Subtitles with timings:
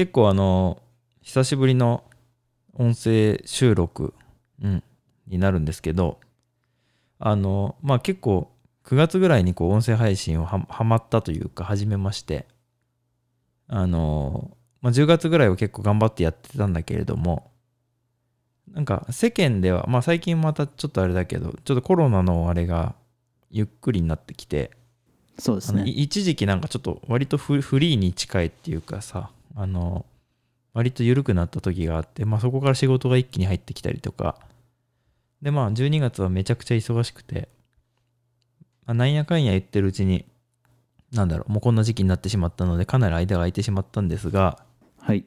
[0.00, 0.80] 結構あの、
[1.20, 2.04] 久しぶりの
[2.72, 4.14] 音声収録、
[4.62, 4.82] うん、
[5.26, 6.18] になるんですけど、
[7.18, 8.50] あの、まあ結構
[8.86, 12.46] 9月ぐらいにこう音声配信をははまったというか始めまして、
[13.68, 17.50] あの、まあ、10月ぐらいは結構頑張ってやってたんだけれども、
[18.72, 22.94] なんか世間では、まあ最近またちょっとあれだけど、ちょっとコロナのあれが
[23.50, 24.70] ゆっくりになってきて、
[25.38, 25.82] そうですね。
[25.84, 30.06] 一時期なんかちょっと割とフフリーに近いっていうかさあの
[30.72, 34.36] 割と緩くなった時があって、まあ、そこから仕事が一気に入ってきたりとか
[35.42, 37.48] でまあ12月はめちゃくちゃ忙しくて、
[38.86, 40.24] まあ、なんやかんや言ってるうちに
[41.12, 44.58] なんだろうもうこんな時期になってしまったのでかなり間が空いてしまったんですが
[44.98, 45.24] はい。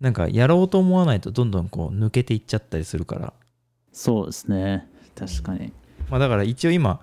[0.00, 3.32] なんかやろうと思わないとどんどんこう抜けていっちゃったりするから
[3.92, 4.86] そうですね。
[5.14, 5.72] 確かに。
[6.10, 7.00] まあだから一応今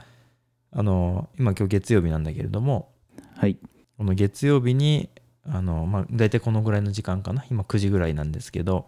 [0.71, 2.89] あの今今日月曜日なんだけれども
[3.35, 3.57] はい。
[3.97, 5.09] この月曜日に、
[5.45, 7.45] あの、まあ、大体このぐらいの時間かな。
[7.49, 8.87] 今9時ぐらいなんですけど、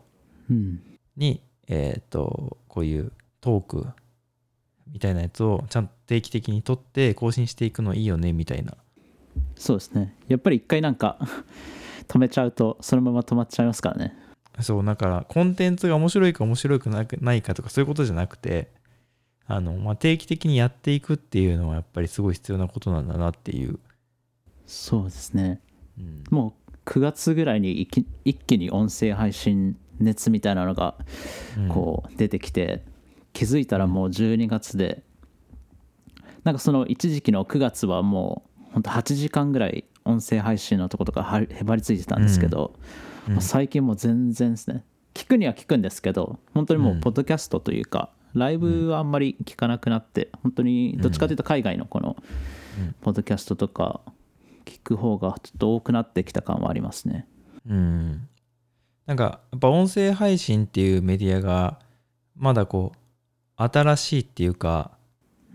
[0.50, 0.82] うん。
[1.18, 3.88] に、えっ、と、こういうトーク
[4.92, 8.76] みたいなやつをちゃんと定期的に撮って更新していくのいいよね、みたいな。
[9.56, 10.16] そうですね。
[10.28, 11.18] やっぱり一回なんか
[12.08, 14.16] 止めちゃうとそのまま止まっちゃいますからね。
[14.62, 18.72] そう、だから、コンテンツが面白いか面白くなくないかとか、そういうことじゃなくて、
[19.48, 23.80] あの、まあ、定期的にやっていくっていうのはやっぱりすごい必要なことなんだなっていう。
[24.66, 25.60] そうですね。
[26.00, 26.24] うん。
[26.30, 30.96] もう9月ぐらいに一気一気に音声配信熱みたいなのが
[31.58, 31.68] うん。
[31.70, 32.84] こう出てきて、
[33.34, 35.04] 気づいたらもう12月で
[36.44, 42.76] なんかその一時期の9月はもうほんと8時間ぐらい音声配信のとことかはへばりついてたんですけど、
[43.40, 44.84] 最近もう全然ですね。
[45.16, 52.16] 聞くには聞くんですけど本当にもうポッドキャストというか、ライブはあんまり聞かなくなって本当にどっちかというと海外のこの
[52.78, 52.96] うん。
[53.02, 54.02] ポッドキャストとか
[54.66, 57.28] 聞く方がちょっと多くなってきた感はありますね。
[57.70, 58.28] うん。
[59.06, 61.80] なんか、やっぱ音声配信っていうメディアが、
[62.36, 62.98] まだこう、
[63.56, 64.92] 新しいっていうか、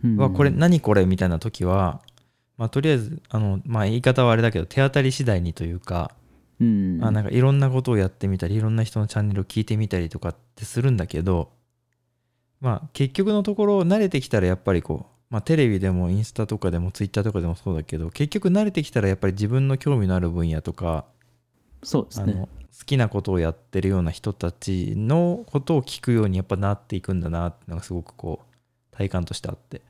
[0.02, 0.17] うん。
[0.17, 2.01] うわ、これ何これみたいな時は、
[2.57, 6.13] まあ、とりあえず、あの、まあ、言い方はあれだけど、手当たり次第にというか、
[6.61, 6.98] うん。
[7.02, 11.52] あなんかいろんなことをやってみたり、いろんな人のチャンネルを聞いてみたりとかってするんだけど、
[12.61, 21.05] まあ、結局のところ、慣れてきたらやっぱりこう、まあ、テレビでもインスタとかでもツイッターとかでもそうだけど、結局慣れてきたらやっぱり自分の興味のある分野とか、
[21.83, 22.33] そうですね。
[22.36, 22.48] あの
[22.79, 29.83] 好きなことをやってるような人たちのことを聞くようにやっぱなっていくんだなってのがすごくこう体感としてあって。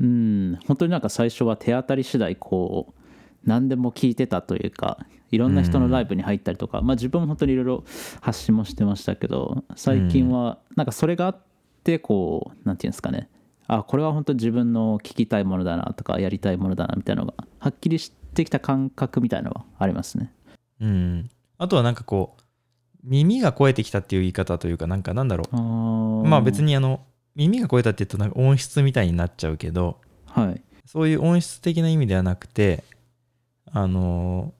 [0.00, 0.58] うん。
[0.66, 3.00] 本当になんか最初は手当たり次第こう
[3.44, 4.98] 何でも聞いてたというか
[5.30, 7.84] いろんな人のライブに入ったりとか、まあ自分も本当にいろいろ
[8.20, 11.38] 発信もしてましたけど最近はなんかそれがあっ
[11.82, 13.28] てこうなんていうんですかね
[13.78, 20.32] あこれは本当に自分の聞きたいものだなとかやりたいものだなみたいなのがはっきりしてきた感覚みたいなのはありますね。
[20.80, 21.30] うん。
[21.58, 22.42] あとはなんかこう
[23.04, 26.26] 耳が肥えてきたっていう言い方というかなんかなんだろう。
[26.26, 27.00] まあ別にあの
[27.34, 30.62] 耳が肥えたって言うとなんか音質みたいになっちゃうけどはい。
[30.86, 32.84] そういう音質的な意味ではなくて
[33.70, 34.52] あの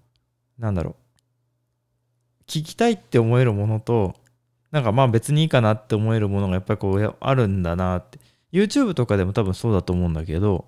[0.58, 0.94] なんだろう。
[2.46, 4.14] 聞きたいって思えるものと
[4.70, 8.18] なんかまあ別にいいかなって思えるものがやっぱりこうやあるんだなって
[8.54, 10.66] YouTube とかでも多分そうだと思うんだけど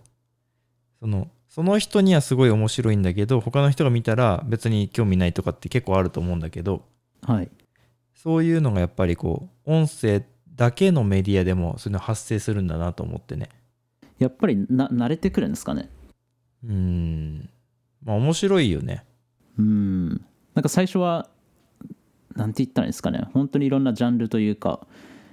[1.00, 6.84] そのその人にはすごい面白いんだけど他の人が見たら別に興味ないとかって結構あると思うんだけど
[7.22, 7.48] はい。
[8.14, 13.48] そういうのがやっぱりこう音声だけのメディアでもそういうの発生するんだなと思ってね。
[14.18, 15.88] やっぱりな慣れてくるんですかね？
[16.64, 17.48] うん。
[18.02, 19.04] まあ面白いよね。
[19.58, 20.08] うん。
[20.54, 21.28] なんか最初は
[22.34, 23.28] なんて言ったらいいんですかね？
[23.32, 24.88] 本当にいろんなジャンルというかうん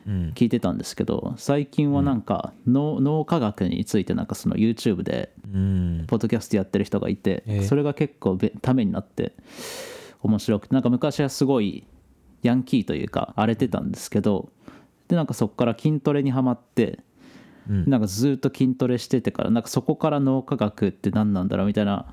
[0.05, 6.05] 聞いてたんですけど最近はなんか脳,、脳科学についてなんかその YouTube でうん。
[6.07, 7.63] ポッドキャストやってる人がいて、ええ。
[7.63, 9.33] それが結構べためになって
[10.21, 11.85] 面白くてなんか昔はすごい
[12.41, 14.49] ヤンキーというか荒れてたんですけど
[15.07, 16.99] でなんかそこから筋トレにはまって
[17.69, 17.89] うん。
[17.89, 22.07] なんかずっと筋トレしててからなんかそこから脳科学って何なんだろうみたいな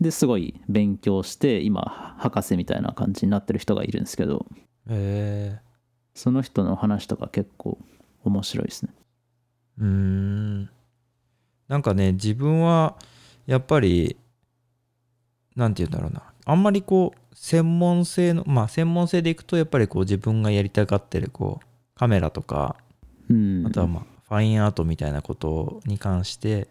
[0.00, 4.46] ですごい勉強して今博士みたいな感じになってる人がいるんですけど。
[4.88, 5.58] え
[6.14, 7.78] その人の話とか結構
[8.24, 8.92] 面白いですね。
[9.80, 10.70] ー、うーん。
[11.68, 12.96] なんかね自分は
[13.46, 14.16] やっぱり
[15.56, 16.22] なんて言うんだろうな。
[16.46, 21.66] あんまりこう専門性のまあ専門性でいくとやっぱりこう自分がやりたがってるこう
[21.98, 22.76] カメラとか
[23.28, 23.66] うん。
[23.66, 26.68] あとはまあファインアートみたいなことに関して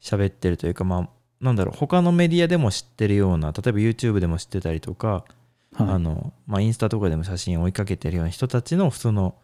[0.00, 1.08] 喋ってるというかまあ
[1.40, 5.34] なんだろう他のメディアでも知ってるような例えば YouTube でも知ってたりとかあ
[5.74, 5.98] はい。
[5.98, 9.34] の、まあ、インスタとかでも写真を追いかけてるような人たちの普通の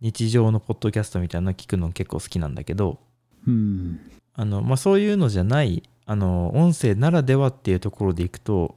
[0.00, 2.98] 日常のポッドキャストみたいなの聞くの結構好きなんだけど、
[3.46, 4.00] うん。
[4.34, 8.76] あの、まあ、そういうのじゃない、あの、音声ならではっていうところでいくと、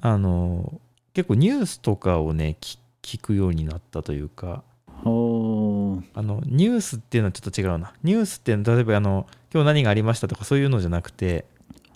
[0.00, 0.80] あの、
[1.16, 4.62] 結構ニュースとかをねき聞くようになったというか
[5.02, 6.02] あの
[6.44, 7.94] ニュースっていうのはちょっと違うな。
[8.02, 11.46] ニュースっていうのは例えばあの今日何がありましたとかそういうのじゃなくて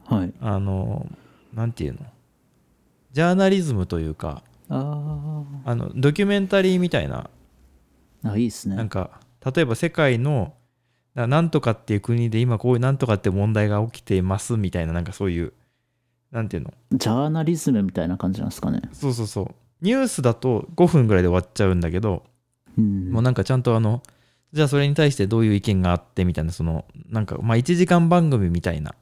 [0.07, 0.33] はい。
[0.41, 1.07] あの
[1.53, 2.01] なんていうの？
[3.13, 8.77] ジャーナリズムというかああのドキュメンタリーみたいなーあいいですね。
[8.77, 9.21] なんか
[9.55, 10.55] 例えば世界の
[11.15, 15.53] ななんとかっていう国で今こういうなんとかって問題が起きていますみたいななんかそういう
[16.31, 16.73] なんていうの？
[16.93, 18.83] ジャーナリズムみたいな感じなんですかね。
[18.93, 19.55] そうそうそう。
[19.81, 22.23] ニュースだと5分ぐらいで終わっちゃうんだけど、
[22.79, 23.11] うん。
[23.11, 24.03] もうなんかちゃんとあの
[24.53, 28.95] じゃあそれに対してどういう意見があってみたいなそのなんかまあ1時間番組みたいな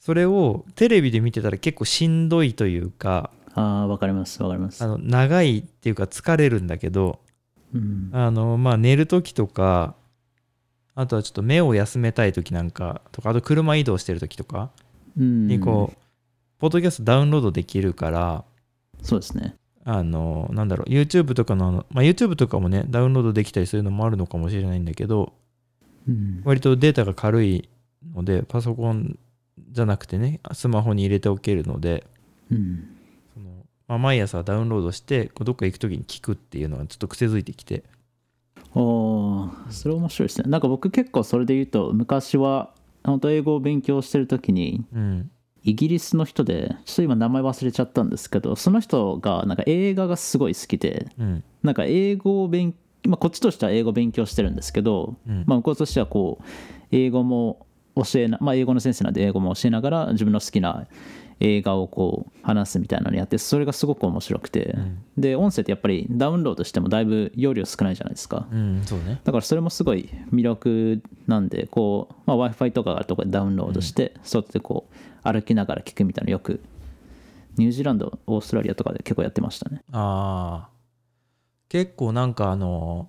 [0.00, 4.82] それをテレビで見てたら結構しんどいというかあーわかりますわかります。
[4.82, 7.20] あの長いっていうか疲れるんだけど
[7.74, 8.10] うん。
[8.12, 9.94] あのまあ寝る時とか
[10.94, 14.70] あとはちょっと目を休めたい時なんかとかあと車移動してる時とか
[15.18, 15.46] うん。
[15.48, 15.98] にこう、
[16.58, 18.44] ポッドキャストダウンロードできるから
[19.02, 19.56] そうですね。
[19.84, 25.32] あのなんだろう YouTube とかのあの、まあ、YouTube とかもねダウンロードできたりするのもあるのかもしれないんだけど
[26.08, 26.40] うん。
[26.44, 27.68] 割とデータが軽い
[28.14, 29.18] のでパソコン
[29.70, 32.04] じゃなくてねスマホに入れておけるので
[32.50, 32.88] うん。
[33.34, 33.50] その、
[33.88, 37.82] まあ、毎朝ダウンロードしてこうどっか行く時に聞くっていうのがちょっと癖づいてきて。
[38.74, 40.48] おーそれ面白いですね。
[40.48, 42.70] なんか僕結構それで言うと昔は
[43.04, 45.30] 本当英語を勉強してる時にうん。
[45.62, 51.44] イギリスの人でちょっと今名前忘れちゃったんですけどその人がなんか映画がすごい好きでうん。
[51.62, 52.74] なんか英語を勉
[53.06, 55.44] まあこっちとしては英語を勉強してるんですけど、うん。
[55.46, 56.44] まあ向こうとしてはこう
[56.92, 57.66] 英語も
[57.96, 60.86] 教えなまあ英語の先生なんで英語も教えながら自分の好きな
[61.40, 65.02] 映画をこう話すみたいなのやってそれがすごく面白くて、ん。
[65.16, 69.20] で音声ってやっぱりダウンロードしてもだいぶ容量少ないじゃないですか、うんそうね。
[69.24, 76.60] だからそれもすごい魅力なんでこう、まあ、w i f i とかがあるとこでダウンロードして、外でこう歩きながら聞くみたいなのよく
[77.56, 79.82] ニュージーランドオーストラリアとかで結構やってましたね。
[79.92, 80.80] ああ
[81.68, 83.08] 結構なんかあの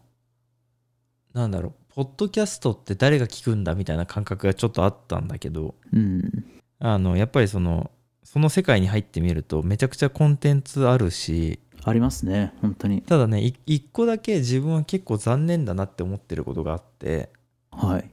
[1.33, 6.45] なんだろうポッドキャストって誰が聞くんだみたいな感覚がちょっとあったんだけどうん。
[6.79, 7.91] あのやっぱりその
[8.23, 13.01] その世界に入ってみるとめちゃくちゃコンテンツあるしありますね本当に。
[13.01, 17.29] ただねい一個だけ自分は結構残念だなって思ってることがあって
[17.71, 18.09] はい。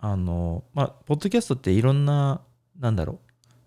[0.00, 2.40] あのまあポッドキャストっていろんな
[2.78, 3.18] なんだろ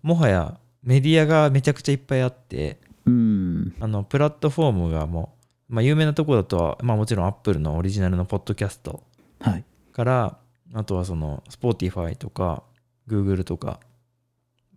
[0.02, 3.74] うもはやメディアがめちゃくちゃいっぱいあってうん。
[3.78, 5.36] あのプラットフォームがも
[5.70, 9.02] う、まあ、有名なところだとは、まあ、もちろん Apple のオリジナルのポッドキャスト
[9.42, 9.64] はい。
[9.92, 10.38] から
[10.72, 12.62] あとはその Spotify とか
[13.08, 13.80] Google とか、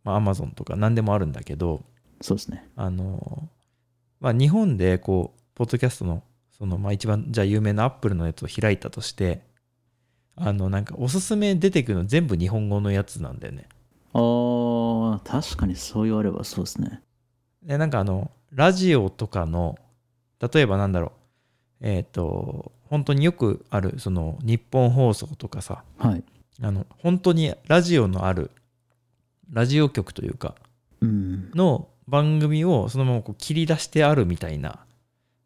[0.04, 1.84] まあ、Amazon とか何でもあるんだけど
[2.22, 2.68] そうですね。
[2.76, 3.50] あの、
[4.20, 6.24] まあ、日本でこうポッドキャストの
[6.58, 9.42] その、まあ、一番じゃあ有名な Apple のやつを開いたとして
[10.36, 13.68] あのなんかおすすめ出てくるの全部日本語のやつなんだよね。
[14.14, 17.02] あー確かにそう言われればそうですね。
[17.64, 19.78] でなんかあのラジオとかの
[20.40, 21.12] 例えばなんだろう
[21.82, 26.24] えっ、と本当によくあるその日本放送とかさはい。
[26.62, 28.52] あの本当にラジオのある
[29.52, 30.56] ラジオ局というか
[31.02, 31.52] うん。
[31.54, 34.80] の番組をそのままこう切り出してあるみたいな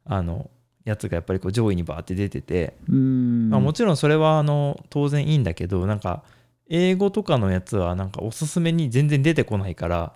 [0.06, 0.50] あの
[0.86, 3.50] やつがやっぱりこう上位にバーって出てて、うん。
[3.50, 6.24] まあ、もちろんそれはあの当然いいんだけどなんか
[6.68, 10.14] 英語とかのやつはなんかおすすめに全然出てこないから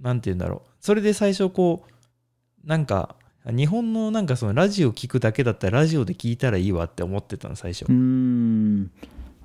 [0.00, 0.70] なんて言うんだろう。
[0.80, 3.16] それで最初こうなんか
[3.50, 7.84] 日本のなんかそのラジオ聞くだけだったらラジオで聞いたらいいわって思ってたの最初。
[7.84, 8.90] うーん。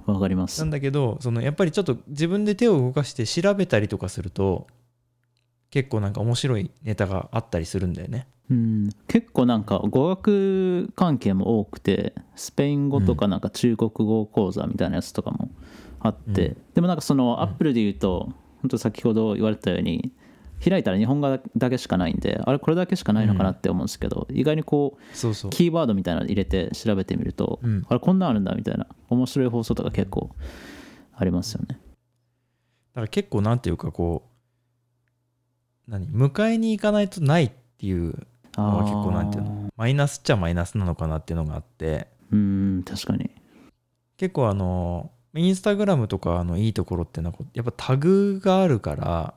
[0.06, 0.60] わかります。
[0.60, 4.68] なんだけどそのやっぱりちょっと自分で手を動かして調べたりとかすると
[5.70, 8.28] 結構なんか面白いネタがあったりするんだよね。
[8.50, 8.90] うん。
[9.08, 15.50] 結構なんか語学関係も多くてスペイン語とかなんか中国語講座みたいなやつとかも
[16.00, 16.58] あって、うん。
[16.76, 18.30] でもなんかそのアップルで言うと、
[18.62, 20.12] 本当先ほど言われたように
[20.70, 25.02] 開いたら日本語だけしかないんであれこれだけしかないのかなって思うんですけど、意外にこう
[25.50, 27.86] キーワードみたいなの入れて調べてみると、うん。
[27.90, 30.36] あれこんなんあるんだみたいな面白い放送とか結構
[31.16, 31.68] ありますよね。
[31.70, 31.76] だ
[32.96, 34.24] から結構なんていうかこ
[35.88, 36.08] う何？
[36.08, 39.70] 迎えに行かないとないっていうのは結構なんていうの？
[39.76, 42.08] マイナスっちゃマイナスなのかなっていうのがあって。
[42.32, 43.30] うん確かに。
[44.18, 49.34] 結構あのインスタグラムとかのいいところってのはこうやっぱタグがあるからあ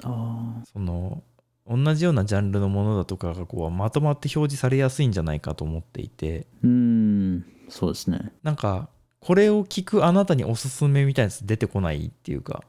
[0.00, 1.22] その
[1.66, 6.46] 同じようなジャンルのものだとかがこうまとまって表示されやすいんじゃないかと思っていて。
[6.62, 8.32] うんそうですね。
[8.42, 8.88] なんか
[9.20, 12.62] これを聞くあなたにおすすめみたいなやつ出てこないっていうか。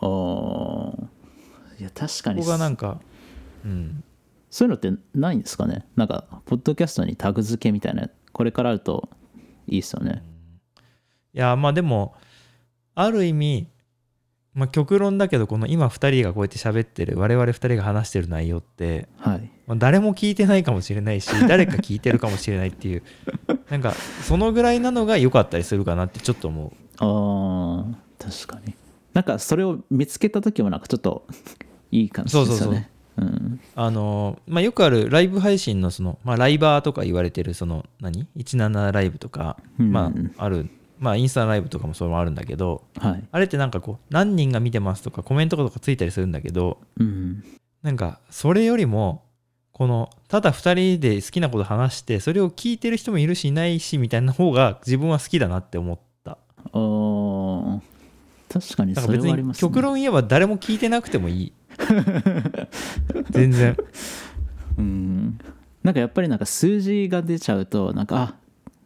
[0.00, 1.08] ああ
[1.78, 2.40] いや確かに。
[2.40, 3.00] ここがなんか
[3.64, 4.04] うん。
[4.50, 5.86] そういうのってないんですかね。
[5.96, 9.08] なんかポッドキャストにタグ付けみたいなこれからあると
[9.66, 10.22] いいですよね。
[11.32, 12.14] いやまあでも
[12.94, 13.68] ある意味
[14.56, 19.50] まあ、極論だけどこの今2人がこうやって喋ってる我々2人が話してる内容って、はい。
[19.66, 23.02] まあ、誰も聞いてないかもしれないし 誰か聞いてるかもしれないっていう。
[23.70, 26.72] なんかそのぐらいなのが良かったりするかなってちょっと思う。
[26.96, 28.74] あー確かに。
[29.12, 31.26] なんかそれを見つけた時もなんかちょっと
[31.90, 32.90] いい感じですよね。
[33.18, 33.60] うん。
[33.74, 39.92] あのまあ、よくあるライブ配信のその、まあ、ライバーとか言われてるその何？17ライブとか、うん。
[39.92, 43.24] まあ、ある、まあ、インスタライブとかもそれもあるんだけどはい。
[43.30, 47.44] あれってなんかこう何人が見てますとかコメントとかついたりするんだけどうん。
[47.82, 49.22] なんかそれよりも
[49.72, 56.38] このただ2人で好きなこと話してそれを聞いてる人もいるしいないしみたいな方が自分は好きだなって思った。
[56.56, 57.80] あー。
[58.48, 59.60] 確かにそれはありますね。
[59.60, 61.52] 極論言えば誰も聞いてなくてもいい。
[63.30, 63.76] 全然。
[64.78, 65.38] うん。
[65.82, 68.34] なんかやっぱりなんか数字が出ちゃうとなんかあ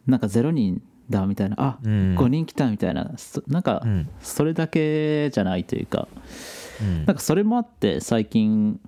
[0.05, 1.55] なんか0人だみたいな。
[1.59, 2.15] あ、うん。
[2.17, 3.11] 5人来たみたいな。
[3.17, 4.09] そなんかうん。
[4.21, 6.07] それだけじゃないというか。
[6.81, 7.05] うん。
[7.05, 8.79] なんかそれもあって最近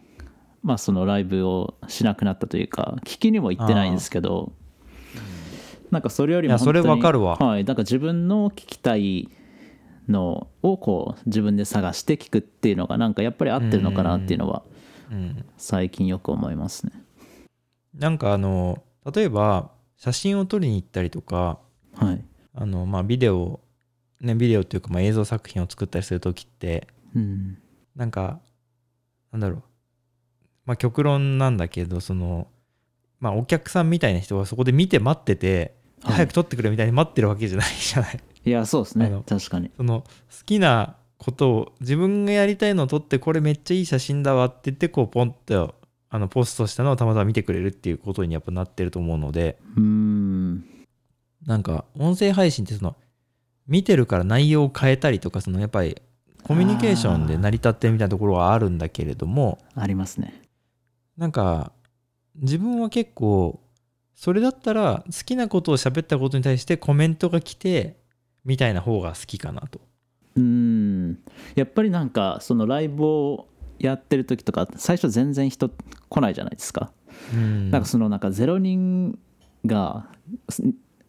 [0.64, 4.54] まあそのライブをしなくなったというか聞きにも行ってないんですけど
[5.92, 7.36] なんかそれよりもいやそれわかるわ。
[7.36, 9.30] はいなんか自分の聞きたい
[10.08, 14.64] のをこう自分で探して聞くっていうのがなんかやっぱり合ってるのかなっていうのは
[15.12, 15.46] うん。
[15.58, 16.94] 最近よく思いますね。
[17.94, 18.82] なんかあの
[19.14, 21.60] 例えば写真を撮りに行ったりとか
[21.96, 22.24] はい。
[22.56, 23.60] あのまあビデオ
[24.22, 27.58] ねビデオっていうかまあ映像作品を作ったりする時ってうん。
[27.96, 28.40] なんか
[29.32, 29.64] なんだろう。
[30.66, 32.48] まあ極論なんだけどその
[33.20, 36.14] まあお客さんみたいな人がそこで見て待っててはい。
[36.16, 38.20] 早く撮ってくれみたいに待ってるわけじゃないじゃない。
[38.46, 39.10] いやそうですね。
[39.28, 39.72] 確かに。
[39.78, 40.08] その好
[40.46, 45.76] きなことを自分がやりたいのを撮ってこれめっちゃいい写真だわって言ってこうポンと
[46.10, 49.58] あのポストしたのをたまたま見てくれるっていうことにやっぱなってると思うので。
[49.78, 50.66] うーん
[51.46, 52.96] なんか音声配信ってその
[53.68, 56.02] 見てるから内容を変えたりとかそのやっぱり
[56.44, 60.42] コミュニケーションで成り立ってるみたいなところはあるんだけれどもありますね。
[61.18, 61.72] なんか
[62.36, 63.62] 自分は結構
[64.16, 67.98] それだったら好きなことを喋ったことに対してコメントが来て
[68.46, 69.82] みたいな方が好きかなと。
[70.36, 71.20] うーん。
[71.56, 73.48] やっぱりなんかそのライブを
[73.80, 76.92] やってる時とか最初全然人来ないじゃないですか、
[77.34, 77.72] うん。
[77.72, 79.18] なんかそのなんか0人
[79.66, 80.08] が
[80.50, 80.62] す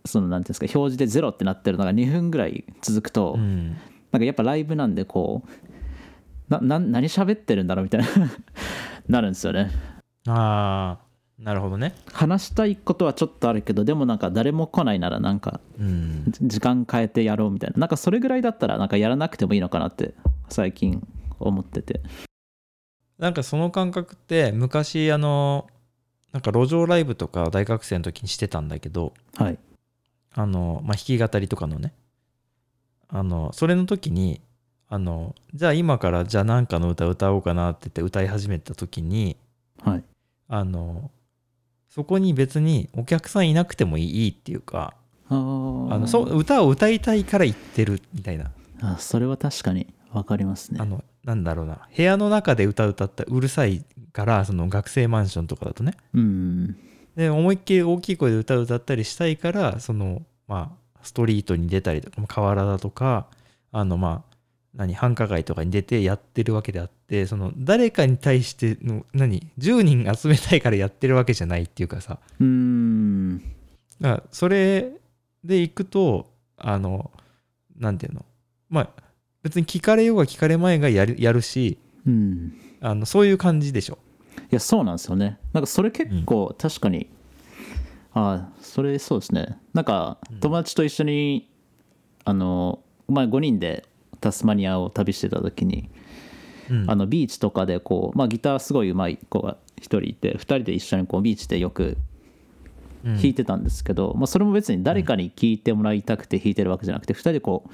[0.06, 3.76] そのなんていうんですか表示で0ってなってるのが2分ぐらい続くと、うん。
[4.12, 8.06] なんかやっぱライブなんでこうなな何喋ってるんだろうみたいな
[9.08, 9.70] なるんですよね。
[10.28, 11.94] ああなるほどね。
[12.12, 16.24] 話したいことはちょっとあるけどでもなんか誰も来ないならなんかうん。
[16.42, 17.78] 時間変えてやろうみたいな。
[17.78, 20.14] なんかそれぐらいだったらなんかやらなくてもいいのかなって
[20.48, 21.06] 最近
[21.40, 22.02] 思ってて。
[23.18, 25.66] なんかその感覚って昔あの
[26.32, 29.58] なんか路上ライブとか大学生の時にしてたんだけどはい
[30.34, 31.92] あの、まあ、弾き語りとかのね。
[33.08, 34.40] あのそれの時に
[34.88, 39.36] あのじゃあ今からじゃあ何かの歌歌おうかなって言って歌い始めた時に
[39.82, 40.04] はい。
[40.48, 41.10] あの
[41.88, 44.94] そこに別にお客さんいなくてもいいっていうか
[45.28, 48.50] あのそう歌を歌いたいから言ってるみたいな。
[48.80, 50.78] あそれは確かに分かりますね。
[50.80, 51.88] あのなんだろうな。
[51.96, 55.94] 部屋の中で歌歌ったらうるさいからその学生マンションとかだとね。
[56.12, 56.76] うん
[57.16, 63.26] で思いっきり大きい声で歌歌ったりしたいからそのまあストリートに出たりとかまあ河原だとか
[63.72, 64.34] あのまあ
[64.74, 72.18] 何繁華街とかに出てやってるわけであってその誰かに対しての何10人集めたいからやってるわけじゃないっていうかさ。
[72.40, 73.38] うーん。
[74.00, 74.92] だからそれ
[75.44, 77.12] でいくとあの
[77.78, 78.24] なんていうの
[78.68, 78.88] まあ
[79.42, 82.52] 別に聞かれようが聞かれまいがやるやるしうん。
[82.80, 83.98] あのそういう感じでしょ
[84.50, 85.38] いやそうなんですよね。
[85.52, 87.08] なんかそれ結構確かに、
[88.12, 89.58] ああそれそうですね。
[89.72, 91.50] なんか友達と一緒に、
[92.24, 93.84] あの前5人で
[94.20, 95.88] タスマニアを旅してた時に、
[96.70, 96.90] うん。
[96.90, 101.96] あのビーチとかでこう、まあ、ギターすごい上手い子が1人いて2人で一緒にこうビーチでよく
[103.04, 103.14] うん。
[103.16, 107.70] 弾いてたんですけど、まあ、それも別に誰かに聴いてもらいたくて弾いてるわけじゃなくて2人でこう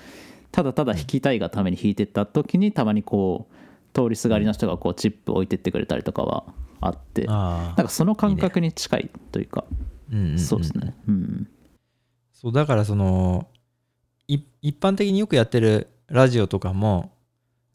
[0.51, 3.55] ただただ弾きたいがために弾いてった時にたまにこう
[3.93, 6.45] 通りすがりの人がこうチップ置いてってくれたりとかは
[6.81, 9.75] あってあなんかその感覚に近いというかあ、
[10.13, 10.39] うんんん。
[10.39, 10.95] そうですね。
[11.09, 11.49] うん。
[12.33, 13.49] そうだからその
[14.29, 17.13] い一般的によくやってるラジオとかも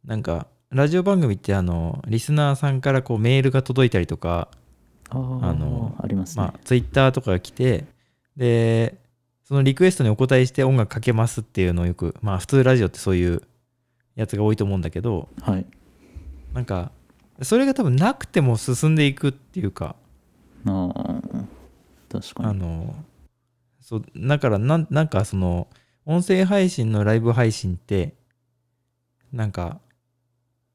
[0.03, 4.49] なんかラジオ番組ってあのリスナーさんからこうメールが届いたりとか、
[5.09, 7.85] あのありますね、まあ、ツイッターとかが来て
[8.35, 8.97] で
[9.43, 13.41] そのリクエストにお答えして音楽かけますっていうのをよくまあ普通ラジオってそういう
[14.15, 15.65] やつが多いと思うんだけどはい
[16.55, 16.91] なんか
[17.41, 19.95] それが多分なくても進んでいくっていうか。
[20.65, 21.45] あー
[22.09, 22.49] 確かに。
[22.49, 22.95] あの
[23.81, 25.67] そうだからなんなんかその
[26.05, 28.15] 音声配信のライブ配信って
[29.33, 29.79] なんか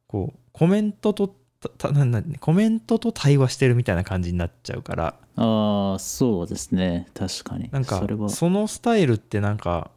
[0.07, 5.15] こうコメントとたたななコメントと対話してるみたいな感じになっちゃうから。
[5.37, 7.09] ああそうですね。
[7.15, 7.71] 確かに。
[7.71, 8.29] なんかそれは。
[8.29, 9.91] そのスタイルってなんか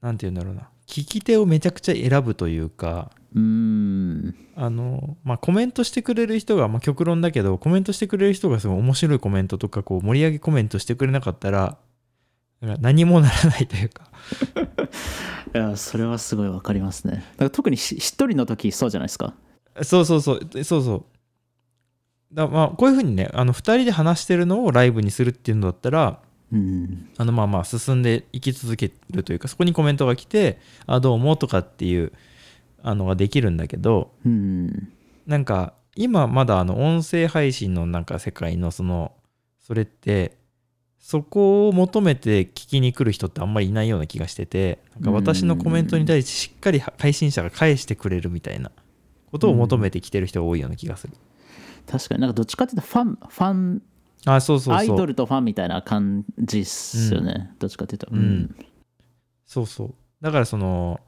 [0.00, 0.68] なんて言うんだろうな。
[0.86, 4.34] 聞き手をめちゃくちゃ選ぶというかうーん。
[4.56, 11.76] あのまあコメントしてくれる人が、まあ、極論だけどコメントしてくれる人がすごい面白いコメントとかこう盛り上げコメントしてくれなかったら
[12.60, 14.10] 何もならないというか。
[15.54, 17.12] いやそれはすごいわかりますね。
[17.12, 19.34] だから特にし一人の時そうじゃないですか。
[19.82, 20.64] そうそうそう。
[20.64, 21.04] そうそう。
[22.34, 26.20] だまあこういうふうにねあの2人で話してるのをライブにするっていうのだったら
[26.52, 27.08] うん。
[27.18, 32.12] あのまあまあ進んでいき続けるというかそこにコメントが来て「あどうも」とかっていう
[32.86, 34.92] あのができるんだけどうん
[35.26, 39.12] なんか今まだあの音声配信のなんか世界のその
[39.58, 40.38] それって
[41.00, 48.70] そこを求めて聞きに来る人ってあんまりいないような気がしててなんか私のコメントに対してしっかり配信者が返してくれるみたいな
[49.32, 51.14] ことを求めてきてる人が多いような気がする。
[51.88, 52.20] 確かに。
[52.20, 53.82] なんかどっちかっていうとファンファン
[54.26, 58.08] あそうそうアイドルとファンみたいな感じっすよね、どっちかっていうと。
[58.12, 58.54] うん。
[59.44, 59.94] そうそう。
[60.20, 61.00] だからその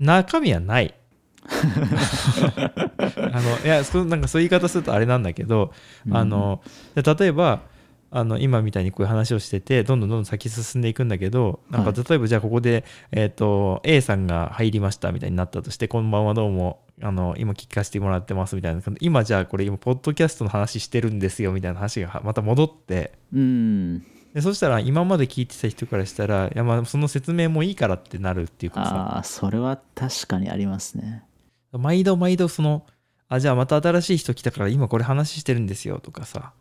[0.00, 0.94] 中身はない。
[1.50, 5.72] あのいやそなんかそういう言い方するとあれなんだけど、
[6.06, 6.16] うん。
[6.16, 6.62] あの
[6.94, 7.60] で例えば
[8.10, 12.04] あの今みたいにこういう話をしててどんどんどんどん先進んでいくんだけどなんかはい。
[12.08, 18.82] 例えばじゃあここで、えー、と A さんが入りましたみたいになったとしてこんばんはどうもあの今聞かせてもらってますみたいな。
[19.00, 23.12] 今じゃあこれ今ポッドキャストの話してるんですよみたいな話がまた戻って。
[23.34, 24.02] うん
[24.34, 28.94] でそしたら今まで聞いてた人からしたらいやまあその説明もいいからってなるっていうかさ。
[28.94, 31.24] ああそれは確かにありますね。
[31.72, 32.86] 毎度毎度その
[33.28, 36.52] あじゃあまた新しい人来たから今これ話してるんですよとかさ。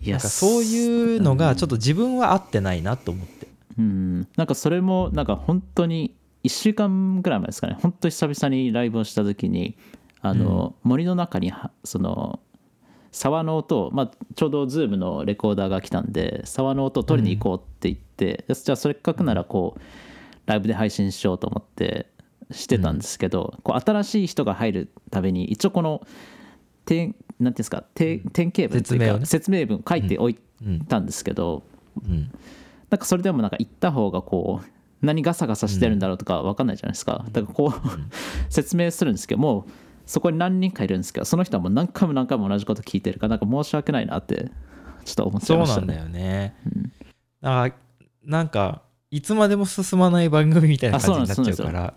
[0.00, 3.48] いやなんかそういうのがちょっと自分は合ってないなと思って。
[3.78, 4.28] うん。
[4.36, 7.76] なんかそれもなんか本当に1週間ぐらい前ですかね。
[7.80, 9.76] 本当久々にライブをした時に
[10.22, 12.40] あの、森の中にはその
[13.12, 19.80] 沢の音を、まあ、ちょうど Zoom のレコーダーが来たんで沢の音を取りに行こうって言って、よしじゃあそれっかくならこう
[20.46, 22.06] ライブで配信しようと思って
[22.50, 26.06] してたんですけど、こう新しい人が入るたびに一応この
[26.84, 29.26] 点なんていうんですか点点形文というか説明をね。
[29.26, 31.62] 説明文書いておいうんたんですけど、
[32.04, 32.30] うん。
[32.90, 34.66] なんかそれでもなんか言った方がこう
[35.00, 37.24] 何ガサガサしてるんだろうとか分かんないじゃないですか。
[37.30, 37.80] だからこう
[38.52, 39.70] 説明するんですけどもう
[40.10, 44.50] そこに何人かいるんですけどその人はもう何回も何回も同じこと聞いてるからなんか申し訳ないなって
[45.04, 45.86] ちょっと思っちゃいましたね。
[45.86, 46.56] そうなんだよね、
[47.40, 47.74] だから
[48.24, 51.94] なんかいつまでも進まない番組みたいな感じになっちゃうから。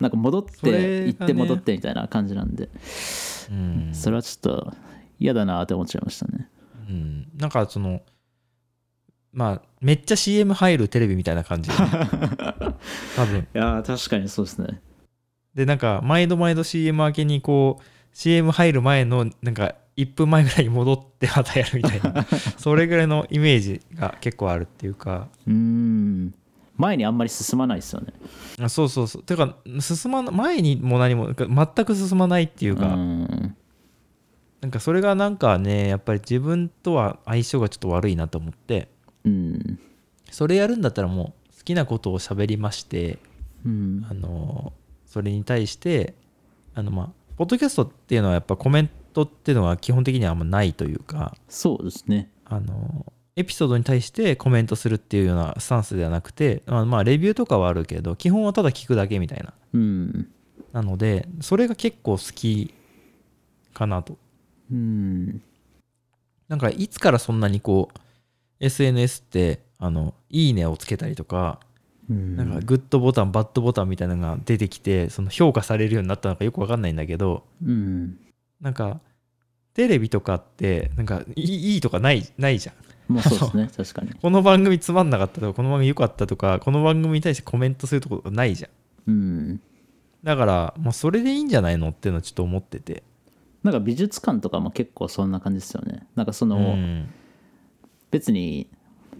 [0.00, 2.68] なんか戻ってね行って戻ってみたいな感じなんで。
[3.50, 3.90] うん。
[3.92, 4.72] それはちょっと
[5.20, 6.48] 嫌だなって思っちゃいましたね。
[6.88, 8.02] うん、なんかその
[9.32, 11.70] まあめっちゃ CM 入るテレビみたいな感じ
[13.14, 13.38] 多分。
[13.38, 14.80] いや確かにそうですね
[15.54, 22.26] でなんか毎度毎度 CM 明けにこう CM 入る前のなんか1分前ぐらいに戻ってまたやるみたいな
[22.58, 25.28] それぐらいのイメージが結構あるっていうか。
[25.46, 26.34] うーん。
[26.76, 28.12] 前にあんまり進まないですよね。
[28.60, 29.22] あそうそうそう。
[29.22, 33.56] てか進まな前にも何も全く進まないっていううか、ん。
[34.60, 38.88] なんかそれがなんかねやっぱり自分とは相性がちょっと悪いなと思って。
[39.24, 39.78] うん。
[40.32, 43.18] それやるんだったらもう好きなことを喋りまして。
[43.64, 44.04] うん。
[44.10, 44.72] あの
[45.14, 46.14] それに対して
[46.74, 52.32] あのまあポッドキャストっていうのはやっぱコメントっていうのは基本的にはあんまないというかそうですね。
[52.44, 59.54] あのエピソードに対してコメントするっていうようなスタンスではなくてまあまあレビューとかはあるけど基本はただ聞くだけみたいな。
[59.72, 60.28] うん。
[60.72, 62.74] なのでそれが結構好き
[63.72, 64.18] かなと。
[64.72, 65.40] うん。
[66.48, 67.98] なんかいつからそんなにこう
[68.58, 71.73] SNS ってあのいいねをつけたりとかうん
[72.08, 78.18] なんかグッドボタンバッドボタンみたいなのが出てきてその評価されるようになったのかよくわかんないんだけどうん。
[78.60, 79.00] なんか
[79.74, 83.12] テレビとかってなんかいいいいとかないないじゃん。
[83.12, 83.70] もうそうですね。
[83.76, 84.12] 確かに。
[84.14, 89.10] この番組つまんなかったとかこの番組良かったとかこの番組に対してコメントするとこないじゃん。
[89.10, 89.60] うん。
[90.22, 93.02] だからもうそれでいいんじゃないのっていうのはちょっと思ってて。
[93.62, 96.06] なんか美術館とかも結構そんな感じですよね。
[96.14, 97.08] なんかその、うん。
[98.10, 98.68] 別に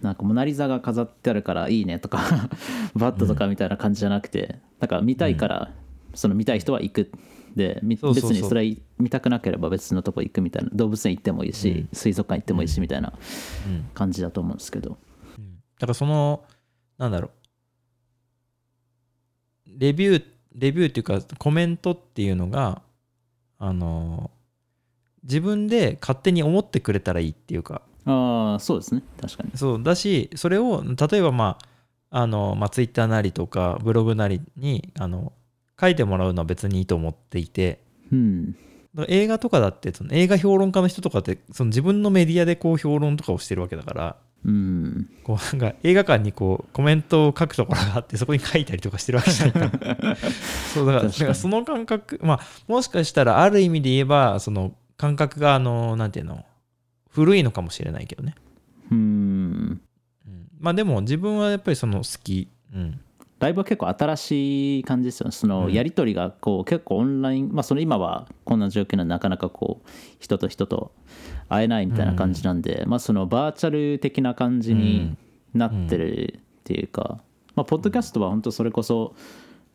[0.05, 2.19] なんかモナ・リザが飾ってあるからいいねとか
[2.95, 5.73] バットとかみたいな感じじゃなくて、なんか見たいから、
[6.13, 7.11] その見たい人は行く。
[7.55, 11.89] で別にそれ見たくなければ別のとこ行くみたいな動物園行ってもいいし、うん。
[11.93, 13.13] 水族館行ってもいいしみたいな
[13.67, 13.85] うん。
[13.93, 14.89] 感じだと思うんですけど。
[14.89, 14.95] だ
[15.81, 16.43] からその
[16.97, 17.29] なんだろ
[19.67, 19.69] う。
[19.77, 22.81] レビューレビューっていうかコメントっていうのが
[23.57, 24.31] あの
[25.23, 29.03] 自分で勝手に思ってくれたらいいっていうかああそうですね。
[29.19, 29.51] 確かに。
[29.55, 31.57] そうだしそれを例えばま
[32.11, 35.33] ああの、まあ、ツイッターなりとかブログなりにあの
[35.79, 37.79] 書いてもらうのは別にいいと思っていて。
[38.11, 38.55] うん。
[39.09, 44.15] 映画とかだってその映画評論家の人とかってその自分のメディアでこう評論とかをしてるわけだから。
[44.45, 45.09] うん。
[45.23, 49.77] こうなんか映画館にこうコメントを書くところがあってそこに書いたりとかしてるわけじゃないか。
[49.77, 50.15] ら
[50.73, 56.45] そうだからその感覚まあもしかしたらある意味で言えばその感覚があのなんていうの
[57.15, 58.35] 古いのかもしれないけどね、
[58.91, 58.97] うん。
[58.97, 62.99] うん、まあでも自分はやっぱりその好き、うん、
[63.39, 65.31] ライブは結構新しい感じですよね。
[65.31, 65.73] そのうん。
[65.73, 70.91] やり取りがこう結構オンラインまあその今はこんな状況ななかなかこう人と人と
[71.47, 75.15] 会えないみたいな感じなんで、まあそのバーチャル的な感じに
[75.53, 77.21] なってるっていうか、
[77.55, 79.15] まあポッドキャストは本当それこそ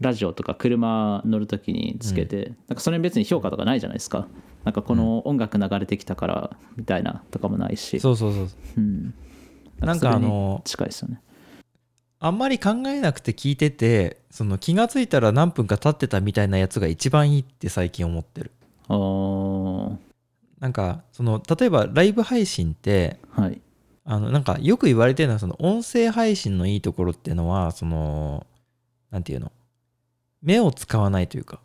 [0.00, 4.26] ラジオとか車乗るときにつけて、なんかそれに別に評価とかないじゃないですか
[4.64, 8.81] なんかこの音楽流れてきたからみたいなとかもないし、そうそうそうう。
[8.81, 9.14] ん、
[9.79, 11.20] なんかあの近いですよね。
[12.18, 18.51] あんまり考えなくて聞いててその気がついたら何分か経ってたみたいなやつが一番いいって最近思ってる。
[18.88, 19.96] あー。
[20.59, 23.61] なんかその例えばライブ配信ってはい。
[24.05, 28.46] あのなんかよく言われてるのはその音声配信のいいところっていうのはその
[29.11, 29.53] なんていうの？
[30.42, 31.61] 目を使わないというか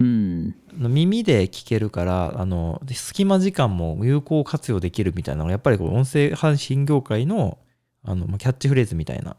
[0.00, 0.54] うん。
[0.76, 7.58] 耳で聞けるからあので隙間時間も有効活用できるみたいなのがやっぱりこう音声配信業界の
[8.04, 9.36] あのまあキャッチフレーズみたいな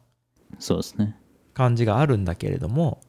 [0.60, 1.16] そうですね。
[1.54, 3.00] 感じがあるんだけれども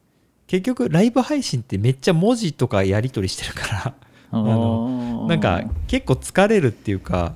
[0.47, 3.93] 結局ライブ配信ってめっちゃ文字とかやり取りしてるから
[4.31, 7.35] あのーなんか結構疲れるっていうか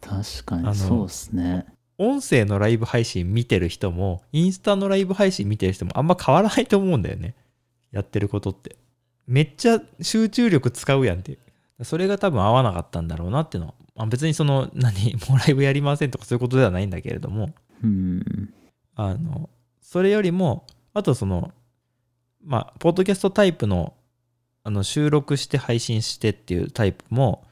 [0.00, 1.66] 確かにそうですね。
[2.00, 7.34] 音声のライブ配信見てる人もインスタのライブ配信見てる人もあんま変わらないと思うんだよね。
[7.90, 8.76] やってることって
[9.28, 11.34] めっちゃ集中力使うやんってい
[11.78, 11.84] う。
[11.84, 13.68] それが多分合わなかったんだろうなっていうの。
[13.68, 17.50] は、まあ、別にその何もうライブやりませんとかそういうことではないんだけれども。
[17.84, 18.52] うん。
[18.96, 21.52] あのそれよりもあとその
[22.42, 23.94] まあポッドキャストタイプの
[24.64, 27.44] あの収録して配信してっていうタイプも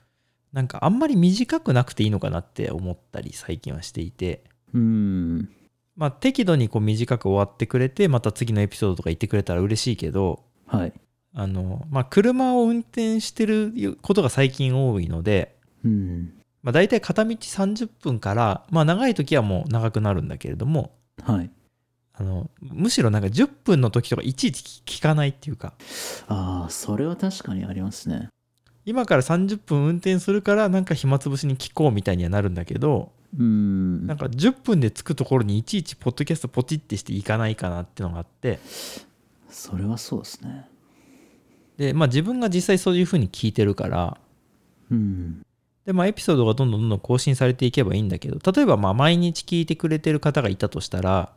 [0.53, 4.45] なんかあんまり短くなくていいのかなって思ったり最近はしていて。
[4.73, 5.51] うん。
[5.95, 10.43] まあ適度にこう短く終わってくれてまた次のエピソードとか言ってくれたら嬉しいけど。
[10.67, 10.93] はい
[11.39, 16.33] あのまあ車を運転してることが最近多いのでうん。
[16.63, 21.51] まあ大体片道30分からまあ長い時はもう長くなるんだけれどもはい。
[22.15, 25.75] あのむしろなんか10分の時とかいちいち聞かないっていうか。
[26.27, 28.31] ああそれは確かにありますね。
[28.87, 34.07] 今から30分運転するからなんか暇つぶしに聞こうみたいにはなるんだけどうん。
[34.07, 38.59] なんか10分で着くところにいちいちポッドキャストポチってしていかないかなっていうのがあって。
[39.51, 40.69] それはそうですね
[41.79, 44.19] でまあ自分が実際そういう風に聞いてるから。
[44.91, 45.43] うん。
[45.85, 51.33] でまあエピソードがどんどんどんどん更新されていけばいいんだけど例えばまあ毎日聞いてくれてる方がいたとしたら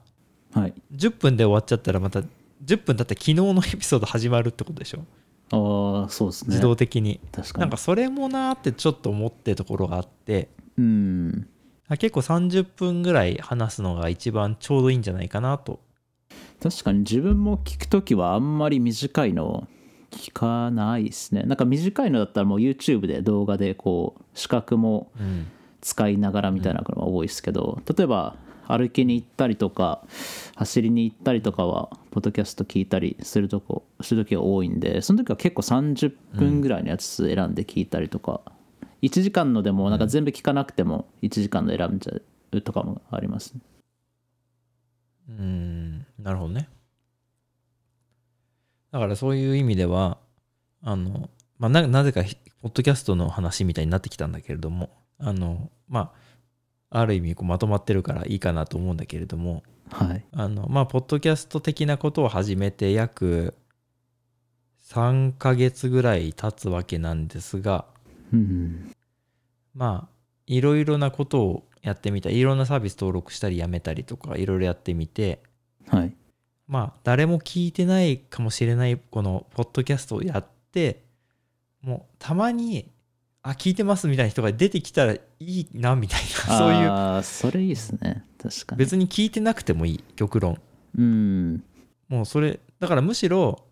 [0.54, 0.74] はい。
[0.96, 2.22] 10分で終わっちゃったらまた
[2.66, 5.04] 10分だったら昨日のエピソード始まるってことでしょ？
[5.52, 6.50] ああそうですね。
[6.50, 7.62] 自動的に、確かに。
[7.62, 10.50] なんかそれもなーってちょっと思ってるところがあって。
[10.78, 11.48] うん。
[11.88, 15.80] あ結構30分ぐらい話すのが一番ちょうどいいんじゃないかなと。
[16.62, 19.68] 確かに自分も聞くときはあんまり短いの
[20.12, 21.44] 聞かないですね。
[21.44, 25.48] なんか短いのだったらもう YouTube で動画でこう視覚もうん。
[25.82, 28.36] 使いながらみたいなのが多いですけど、例えば
[28.68, 30.04] 歩きに行ったりとか
[30.56, 38.42] 走りに行ったりとかはポッドキャスト聞いたりするとこする時が多いんでその時は結構30分ぐらいのやつ選んで聞いたりとか、
[39.02, 42.14] 1時間のでもなんか全部聞かなくても1時間の選んじゃ
[42.52, 43.62] うとかもありますね。
[45.30, 46.06] うん。
[46.22, 46.68] なるほどね
[48.92, 50.18] だからそういう意味では
[50.82, 56.12] あの、まあ、ななぜかひポッドキャストの話みたいになってきたんだけれどもあのま
[56.92, 60.26] あある意味こうまとまってるからいいかなと思うんだけれどもはい。
[60.34, 63.56] あのまあポッドキャスト的なことを始めて約
[64.88, 67.86] 3ヶ月ぐらい経つわけなんですが
[68.34, 68.92] うん
[69.74, 70.16] まあ
[70.48, 75.42] いろいろなことをやってみたいろんなサービス登録したりやめたりとかいろいろやってみて
[75.88, 76.14] はい
[76.70, 81.02] まあ誰も聞いてないかもしれないこのポッドキャストをやって
[81.82, 82.90] もうたまに
[83.42, 86.90] あ聞いてますみたいな人が出てきたらいいなみたいなそういう。
[86.90, 88.24] ああそれいいですね。
[88.42, 88.80] 確かに。
[88.80, 90.60] 別に聞いてなくてもいい極論。
[90.98, 91.64] うん。
[92.08, 93.64] もうそれだからむしろ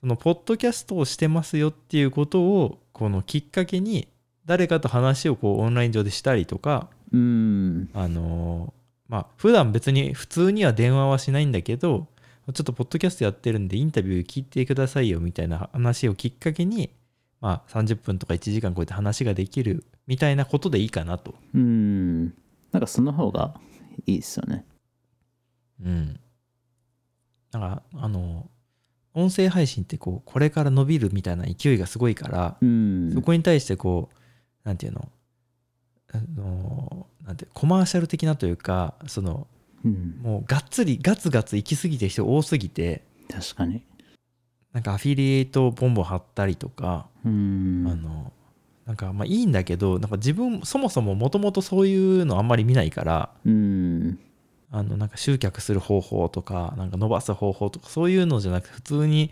[0.00, 4.06] そのポッドキャストをしてますよっていうことをこのきっかけに
[4.44, 7.88] 誰かと話をこうオンライン上でしたりとかうん。
[7.94, 8.72] あのー
[9.08, 12.08] まあ普段別に普通には電話はしないんだけど
[12.52, 16.90] ちょっとポッドキャストやってるんでインタビュー聞いてくださいよみたいな話をきっかけに
[17.40, 21.34] まあ30分とか1時間こうやって話ができるみたいなことでいいかなと。
[21.54, 22.24] うん
[22.72, 23.54] なんかその方が
[24.06, 24.66] いいですよね
[25.82, 26.20] うん。
[27.52, 28.50] だからあの
[29.14, 35.08] 音声配信ってこうこれから伸びるみたいな勢いがすごいから、うんそこに対してこうなんていうの？
[36.12, 39.46] あのなんてコマーシャル的なというかその
[39.84, 40.18] うん。
[40.22, 43.04] もうがっつりガツガツ行き過ぎてる人多すぎて。
[43.30, 43.82] 確かに。
[44.72, 47.86] なんかアフィリエイトをボンボン貼ったりとか、うん。
[47.88, 48.32] あの
[48.86, 53.30] なんかまあいいんだけどなんか自分そもそももともとそういうのあんまり見ないから。
[53.44, 54.18] うん。
[54.70, 59.30] あのなんか集客する方法とかなんか伸ばす方法とかそういうのじゃなくて普通に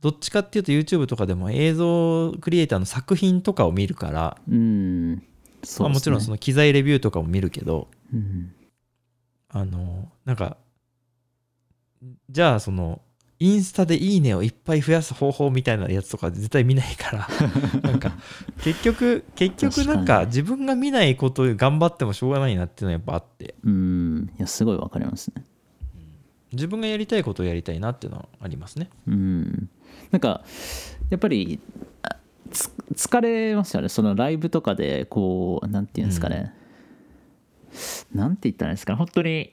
[0.00, 5.22] どっちかっていうと YouTube とかでも映像クリエイターの作品とかを見るから、うん。
[5.64, 7.88] そまあ、もちろんその、の機材レビューとかも見るけど。
[8.14, 8.52] うん
[9.50, 10.56] あのなんか
[12.30, 13.00] じゃあその
[13.40, 17.28] インスタでいいねをいっぱい増やす方法みたいなやつとか絶対見ないから
[17.88, 18.12] なんか
[18.62, 23.54] 結局結局なん確かか自分が見ないことを頑張ってもしょうがないなっていうのはやっぱあって。
[23.62, 24.30] うん。
[24.38, 25.44] いやすごいわかりますね。
[26.52, 28.90] 自分がやりたいことをやりたいなっていうのはありますね。
[29.06, 29.68] うん。
[30.10, 30.42] なんか
[31.10, 31.60] やっぱり
[32.94, 33.88] 疲れますよね。
[33.88, 36.50] そのライブとかでこうなんていうんですかね、なん
[38.36, 38.96] て言ったらいいんですかね。
[38.96, 39.52] 本当に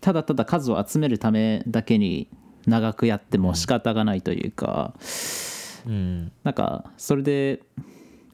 [0.00, 2.28] ただただ数を集めるためだけに
[2.66, 4.94] 長くやっても仕方がないというか、
[5.86, 7.62] うんなんかそれで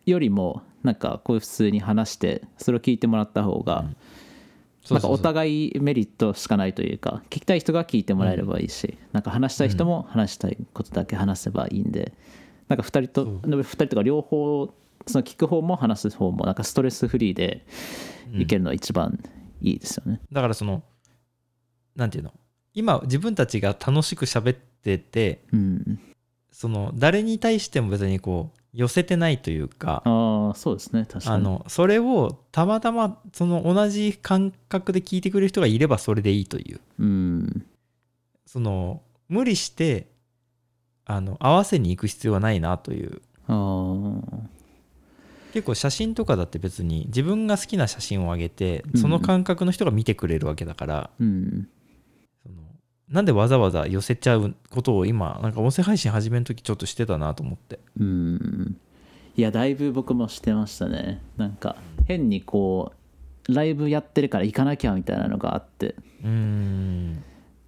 [0.06, 3.84] よりもなんかこういう普通に話してそれを聞いてもらった方が、
[4.90, 12.12] なんかお互いメリットしかないというか聞きたい人が聞いてもらえればいいし、なんか話したい人も話したいことだけ話せばいいんで、
[12.68, 14.74] なんか2人とそう2人とか両方
[15.06, 17.64] その聞く方も話す方もなんかストレスフリーで
[18.32, 19.18] いけるのが一番
[19.60, 20.20] いいですよね。
[20.32, 20.82] だからその
[21.96, 22.32] なんていうの？
[22.74, 25.98] 今自分たちが楽しく喋っててうん、
[26.50, 31.36] その誰に対しても別にこう寄せてないというかああそうですね確かに。
[31.36, 36.80] あのそれをたまたまその同じ感覚で聞いてくれる人がいればそれでいいという。
[36.98, 37.66] うん。
[38.46, 40.08] その無理して
[41.06, 43.22] あの合わせに行く必要はないなという
[45.54, 51.68] 結構写真とかだって別に自分が好きな写真を上げてうんその感覚の人が見てくれるわけだから、うん
[52.42, 52.56] その
[53.08, 57.78] なんでわざわざ寄せちゃうことを今なんか音声配信始める時ちょっとしてたなと思って。
[58.00, 58.76] うん。
[59.36, 61.22] いやだいぶ僕もしてましたね。
[61.36, 62.92] なんか変にこ
[63.48, 65.94] うライブやってるから行かなきゃみたいなのがあって。
[66.24, 67.22] うーん。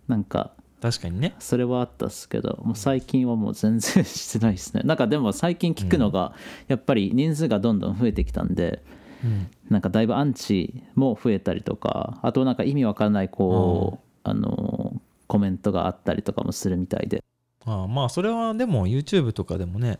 [0.09, 1.35] なんか確かにね。
[1.39, 4.83] それはあったっすけどもう最近はもう全然してないですね。
[4.85, 6.35] なんかでも最近聞くのが
[6.69, 8.83] やっぱり人数がどんどん増えてきたんで
[9.25, 9.49] うん。
[9.71, 17.23] なんかだいぶアンチも増えたりとかあとなんか意味わかんないこうあのコメントがあったりとかもするみたいで、
[17.65, 19.99] ああまあそれはでも YouTube とかでもね。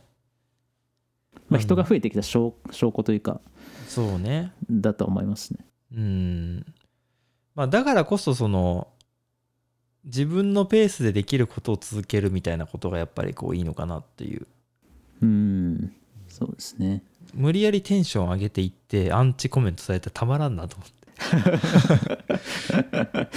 [1.49, 3.41] まあ、人が増えてきた証証拠というか
[3.89, 4.53] そうね。
[4.71, 5.65] だと思いますね。
[5.95, 6.67] うん。
[7.55, 8.89] まあだからこそその
[10.07, 14.47] 自分のペースでできることを続けるみたいなことがやっぱりこういいのかなっていう。
[15.23, 15.93] うん。
[16.29, 17.03] そうですね。
[17.35, 20.97] 無理やりテンション上げていってアンチコメントされてたまらんなと思って。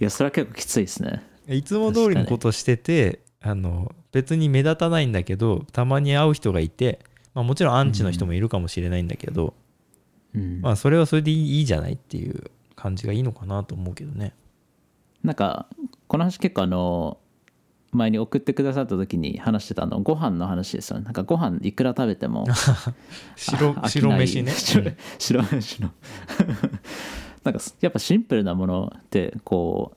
[0.00, 1.22] いやそれは結構きついですね。
[1.48, 7.00] いつも通りのことしててあの別に目立たないんだけどたまに会う人がいて、
[7.34, 9.54] まあ、もちろんアンチの人もいるかもしれないんだけど、
[10.34, 10.60] うん。
[10.60, 14.32] まあそれはそれでいいいいじゃないっていう感じがいいのかなと思うけどね。
[15.22, 15.66] なんか
[16.08, 17.18] この話結構あの
[17.92, 21.04] 前に送ってくださった時に話してたあのご飯の話ですよね。
[21.04, 22.44] なんかご飯いくら食べても
[23.36, 24.50] 白白飯ね。
[24.56, 25.90] 白白飯の。
[27.44, 29.92] なんかやっぱシンプルなものってこ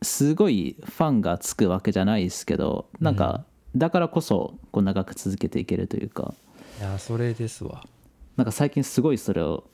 [0.00, 3.44] うすごいファンがつくわけじゃないですけどなんか
[3.76, 6.34] だからこそこう長く続けていけるというか。
[6.78, 7.84] いやそれですわ。
[8.36, 9.64] なんか最近すごいそれを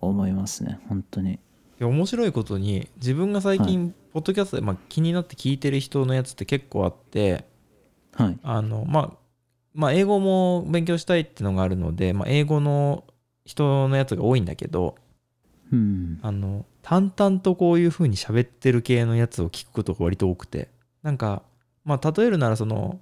[0.00, 1.34] 思いますね本当に。
[1.34, 1.38] い
[1.82, 7.44] や面白いことに自分が最近ポッドキャストで、まあ、気になって聞いてる人のやつって結構あって
[8.14, 8.38] はい。
[8.42, 9.10] あの、まあ、
[9.74, 13.04] まあ英語も勉強したいっていうのがあるので、まあ、英語の
[13.44, 14.96] 人のやつが多いんだけど
[15.72, 16.18] うん。
[16.22, 20.68] あの淡々とこういう風に喋ってる系のやつを聞くことが割と多くて
[21.02, 21.42] なんか
[21.84, 23.00] まあ例えるならその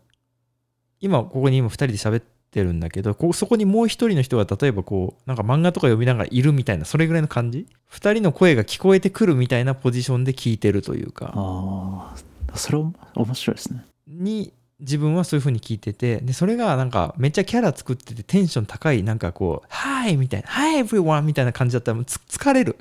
[1.00, 11.32] 今ここに今2人で喋ってるんだけどこうそこにもう一人の人が例えばこうなんか漫画とか読みながらいるみたいなそれぐらいの感じ？2人の声が聞こえてくるみたいなポジションで聞いてるというか。
[11.34, 12.14] あ
[12.52, 13.84] あそれも面白いですね。
[14.08, 22.76] に自分はそういう風に聞いててでそれがなんかめっちゃキャラ作っててテンション高いなんかこう「はい」みたいな「はい everyone」みたいな感じだったらもうつ疲れる。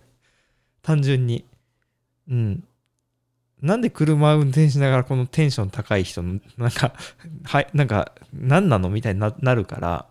[0.81, 1.45] 単純に。
[2.29, 2.63] うん
[3.61, 6.93] なんで車運転しながらこのテンション高い人のなんか
[7.43, 10.05] はいなんか何なのみたいにななるから。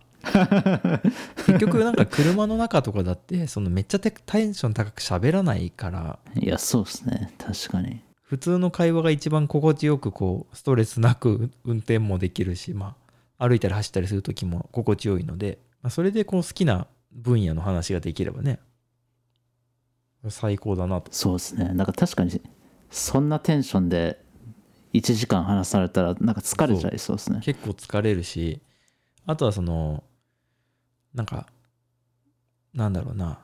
[1.47, 6.19] 結局なんか車の中とかだってそのめっちゃテテンション高く喋らないから。
[6.35, 7.33] いやそうですね。
[7.37, 8.01] 確かに。
[8.23, 12.95] 普通の会話が一番心地よくこうストレスなく運転もできるし、ま
[13.37, 18.59] あ、歩いたり走ったりする時も心地よいので、まあ、それでこう好きな分野の話ができればね
[20.27, 21.11] 最高だなと。
[21.11, 21.73] そうですね。
[21.73, 22.41] なんか確かに
[22.89, 24.23] そんなテンションで
[24.93, 27.41] 1時間話されたらなんか疲れちゃいそうですね。
[27.43, 28.61] 結構疲れるし
[29.25, 30.03] あとはその
[31.13, 31.47] なんか
[32.73, 33.39] なんだろうな。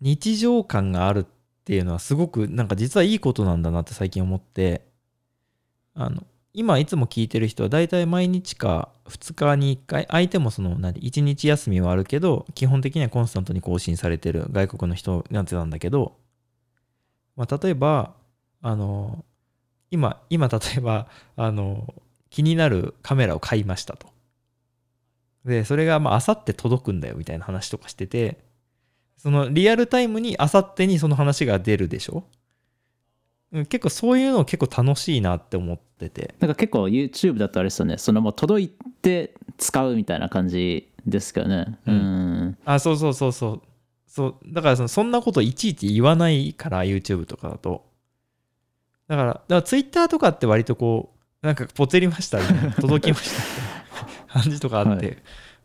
[0.00, 1.26] 日常感があるっ
[1.64, 4.86] ていうのはすごくなんか実はいいことなんだなって最近思って
[5.94, 6.22] あの
[6.54, 16.16] 今いつも聞いてる人は大体毎日か2日に1回相手もその何1日休みはあるけど基本的にはコンスタントに更新されてる外国の人なんてなんだけど、
[17.36, 18.14] まあ、例えば
[18.62, 19.24] あの
[19.90, 21.94] 今今例えばあの
[22.30, 24.08] 気になるカメラを買いましたと。
[25.44, 28.38] でそれがまあ明後日届くんだよみたいな話とかしてて
[29.16, 32.24] そのリアルタイムに明後日にその話が出るでしょ？
[33.52, 36.34] うん結構そういうの結構楽しいなって思ってて。
[36.38, 37.96] なんか結構 YouTube だとあれですよね。
[37.96, 41.78] そのもう届いて使うみたいな感じですけどね。
[41.86, 41.96] ううん
[42.48, 42.58] ん。
[42.66, 43.62] あそうそうそうそう。
[44.06, 47.87] そうだからそのそんなこといちいち言わないから YouTube とかだと
[49.08, 53.42] だからだから Twitter とかって割とこうなんかポツりましたみたいな届きました。
[53.42, 55.12] みたいな感じとかあって、は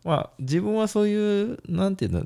[0.04, 2.26] まあ自分はそういうなんていうの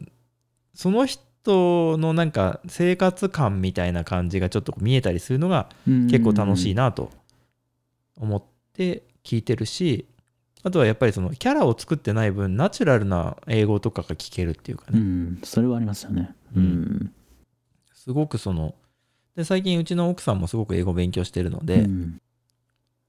[0.73, 7.10] その人のなんか生活感みたいな感じがちょっと見えたりするのが結構楽しいなと
[8.17, 10.06] 思って聞いてるし
[10.63, 15.39] あとはやっぱりそのキャラを作ってない分ナチュラルな英語とかが聞けるっていうかうね、ん。
[15.43, 16.36] それはありますよね。
[16.56, 17.13] ううんん。
[17.93, 18.75] すごくその
[19.38, 22.19] で最近うちの奥さんもすごく英語勉強してるので、うん。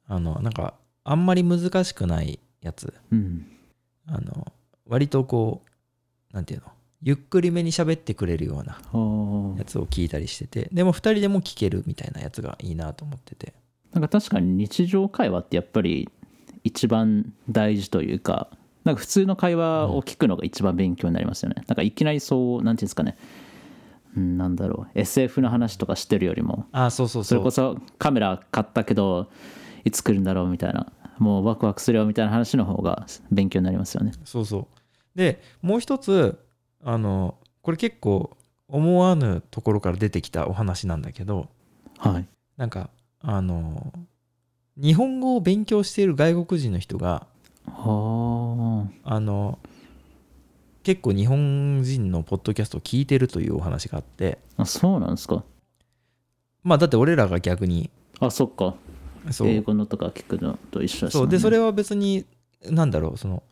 [0.06, 2.92] あのなんかあんまり難しくないやつ。
[3.10, 3.46] うん。
[4.06, 4.46] あの
[4.86, 5.62] 割とこ
[6.30, 6.66] うなんていうの？
[7.02, 13.54] ゆっくりめに喋ってくれるようなはあやつを聞いたりしててでも2人でも聞けるみたいなやつがいいなと思ってて。
[13.94, 16.10] なんか確かに日常会話ってやっぱり
[16.62, 18.50] 一番大事というか
[18.84, 23.16] なんか普通の会話を聞くのが一番勉強になりますよね、なんかいきなりそうなんていうんですかね。
[23.42, 23.47] うん
[24.16, 24.98] なんだろう。
[24.98, 26.66] SF の話とかしてるよりも。
[26.72, 29.30] あそうそうそれこそカメラ買ったけど
[29.84, 30.92] いつ来るんだろうみたいな。
[31.18, 34.12] もうワクワクするよみたいな話の方が勉強になりますよね。
[34.24, 34.66] そうそう。
[35.14, 36.38] でもう一つ
[36.84, 38.36] あのこれ結構
[38.68, 41.48] 思わぬところから出てきたお話なんだけど
[41.98, 42.26] はい。
[42.56, 42.90] なんか
[43.20, 43.92] あの
[44.76, 47.26] 日本語を勉強している外国人の人が
[47.66, 49.58] はあの
[50.88, 54.38] 結構日本人のポッドキャストを聞いてるというお話があって。
[54.56, 55.44] ああそうなんですか。
[56.64, 57.90] まあだって俺らが逆に。
[58.20, 58.74] あそっか。
[59.30, 59.48] そう。
[59.48, 61.26] 英語のとか聞くのと一緒ですそもね。
[61.26, 61.28] う。
[61.28, 62.24] んでそれは別に
[62.62, 63.42] なんだろうその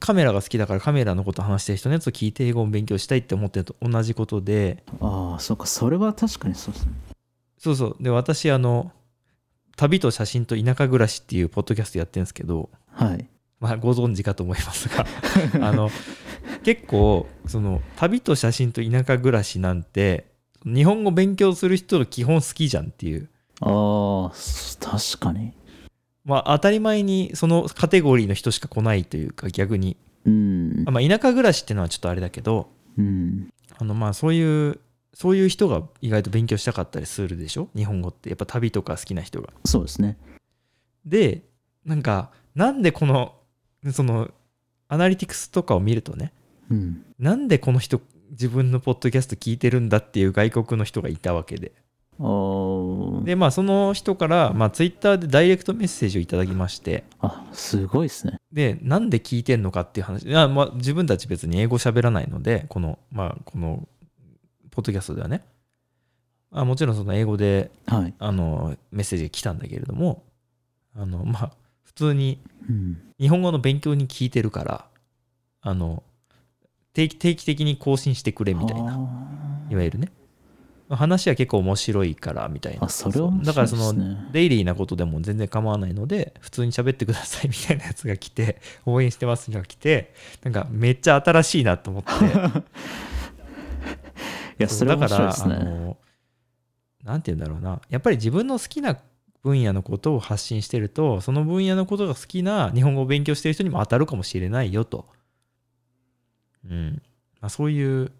[0.00, 4.82] カメラが好きだからカメラのこと話してる人のやつを聞いて英語を勉強したいって思ってると同じことで。
[5.00, 5.66] ああそっか。
[5.66, 6.92] それは確かにそうですね。
[7.58, 7.96] そうそう。
[8.00, 8.90] で私あの
[9.76, 12.70] 旅と写真と田舎暮らしっていうポッドキャストやってるんですけど。
[12.90, 13.28] はい。
[13.60, 15.06] まあご存知かと思いますが。
[15.64, 15.92] あの
[16.66, 20.26] 結構その旅と写真と田舎暮らしなんて
[20.64, 23.28] 日本語勉強する人が基本好きじゃんっていう。
[23.60, 24.32] ああ
[24.80, 25.52] 確かに。
[26.24, 29.96] まあ当たり前にそのカテゴリーの人しか来ないというか逆に。
[30.24, 30.82] うん。
[30.88, 33.48] あまあ田舎暮らしっていうのはちょっとあれだけどうん。
[33.78, 34.80] あのまあそういう
[35.14, 37.68] そういう人が意外と勉強したかったりするでしょ？
[37.76, 38.28] 日本語って。
[38.28, 39.50] やっぱ旅とか好きな人が。
[39.64, 40.18] そうですね。
[41.04, 41.44] で
[41.84, 43.36] なんかなんでこの
[43.92, 44.32] その
[44.88, 46.32] アナリティクスとかを見るとね
[46.70, 47.04] うん。
[47.18, 48.00] なんでこの人
[48.30, 51.72] 自分のポッドキャスト聞いてるんだっていう外国の人がいたわけで。
[52.18, 57.04] でまあその人から、まあ、ツイッターでダイレクトメッセージをいただきまして。
[57.20, 58.38] あすごいですね。
[58.52, 60.34] でなんで聞いてんのかっていう話。
[60.34, 63.86] あ、まあ、自分たち別に英語喋らないのでこのまあこの
[64.70, 65.44] ポッドキャストではね。
[66.52, 70.22] あもちろんその英語ではい、あのメッセージが来たんだけれども
[70.94, 71.52] あのまあ
[71.82, 74.86] 普通にうん、日本語の勉強に聞いてるから
[75.60, 76.02] あの
[76.96, 78.96] 定期定期的に更新してくれみたいな。
[78.96, 79.08] な
[79.68, 80.08] いわゆるね。
[80.88, 82.86] 話は結構面白いからみたいな。
[82.86, 92.10] あそれは面だからそのデイリーなことでも全然構わないので普通に喋ってくださいみたいなやつが来て 応援してますが来てなんかめっちゃ新しいなと思って。
[94.58, 95.00] いやそれね。
[95.00, 95.98] だからあの
[97.04, 97.82] なんて言うんだろうな。
[97.90, 98.96] やっぱり自分の好きな
[99.42, 105.06] 分野のことを発信してるとその分野のことが好きな日本語を勉強してる人にも当たるかもしれないよと、
[106.70, 107.02] うん。
[107.40, 108.12] まあ、そういう、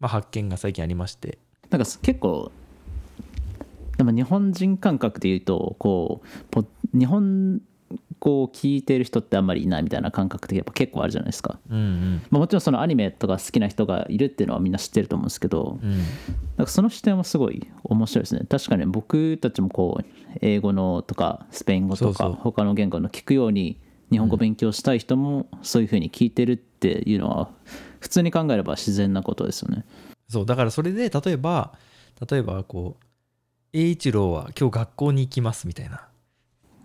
[0.00, 1.38] まあ、発見が最近ありまして。
[1.70, 2.52] なんか結構
[3.96, 7.60] でも日本人感覚で言うとこうポ日本
[8.18, 12.22] 語を聞いてる人ってあんまりいないみたいな感覚ってやっぱ結構あるじゃないですか、うんうん。
[12.30, 15.90] まあ、もちろんそのアニメとか好きな人がいるっていうのはみんな知ってると思うんですけどうん。
[16.56, 18.42] なんかその視点はすごい面白いですね。
[18.48, 20.04] 確かに僕たちもこう
[20.40, 23.78] 英語のとかスペイン語とか他の言語の聞くように
[24.12, 27.48] 日本語勉強したい人もそういうふうに聞いてるっていうのは
[27.98, 29.86] 普通に考えれば自然なことですよね。
[30.28, 31.72] そうだからそれで例えば
[32.30, 33.04] 例えばこう
[33.72, 36.06] 栄一郎は今日学校に行きますみたいな、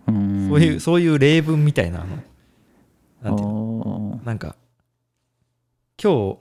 [0.06, 0.48] うん。
[0.48, 2.16] そういうそういう例文みたいなあの。
[3.22, 3.54] なんていうの？
[3.84, 4.56] のなんか
[6.02, 6.38] 今日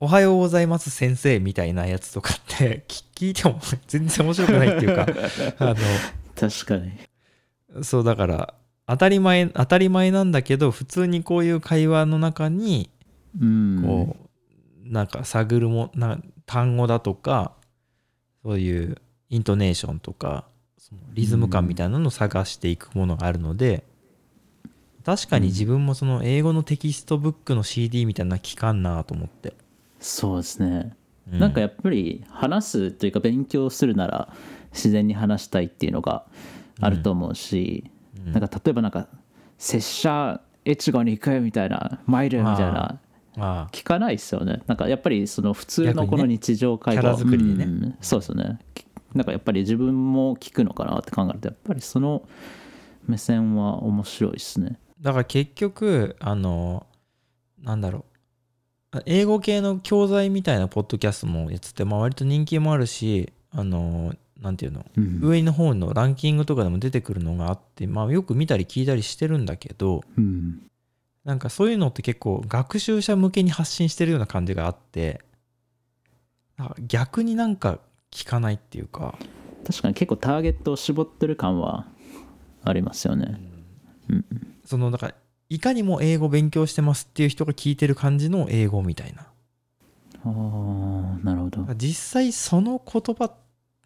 [0.00, 5.06] おはようございます先生みたいなやつとかって 聞聞いても全然面白くないっていうか。
[5.70, 5.74] あ
[6.38, 6.92] 確かに。
[7.74, 8.54] のそうだから
[8.86, 12.90] 当たり前当たり前なんだけど普通にこういう会話の中に
[13.40, 13.82] うん。
[13.84, 14.16] こ
[14.86, 17.52] う、なんか探るもな単語だとか
[18.42, 18.98] そういう
[19.30, 20.44] イントネーションとか
[20.78, 23.84] そのリズム感みたいなのを探していくものがあるので、
[25.04, 29.54] 確かに自分もその英語のテキストブックの CD みたいなの聞かんなと思って、
[30.00, 30.94] そうですね、
[31.32, 34.28] うなんかやっぱり話すというか勉強するなら
[34.72, 36.26] 自然に話したいっていうのが
[36.80, 37.93] あると思うし、うん
[38.32, 39.08] なんか例えばなんか
[39.58, 43.00] 「拙者越後に行くよ」みたいな「参る」みたいな
[43.36, 44.62] あ聞かないですよね。
[44.66, 47.64] なんかやっぱりその普通のこの日常会話作りでね。
[47.64, 47.94] うん。
[48.00, 48.58] そうですよね。
[48.74, 52.26] きなんかやっぱり自分も聞くのかなって考えるとやっぱりその
[53.06, 54.78] 目線は面白いですね。
[55.00, 56.86] だから結局あの
[57.62, 58.04] なんだろう。
[59.06, 64.14] 英語系の教材みたいなポッドキャストもやつって、まあ、割と人気もあるしあの
[64.44, 64.84] なんていうの？
[64.96, 65.20] うん。
[65.22, 70.62] 上の方のランキングとかでも出てくるのがあって、まあ、よく見たり聞いたりしてるんだけどうん。
[71.24, 75.22] なんかそういうのって結構学習者向けに発信してるような感じがあって
[76.58, 77.78] あ逆になんか
[78.10, 79.18] 聞かないっていうか、
[79.66, 81.86] 確かに結構ターゲットを絞ってる感は
[82.62, 83.40] ありますよね。
[84.08, 84.24] うん。
[84.64, 85.14] そのだから
[85.48, 89.22] いかにも英語勉強してますっていう人が聞いてる感じの英語みたいな。
[89.22, 89.26] あ
[90.26, 90.30] あ
[91.24, 91.74] なるほど。
[91.74, 93.30] 実際その言葉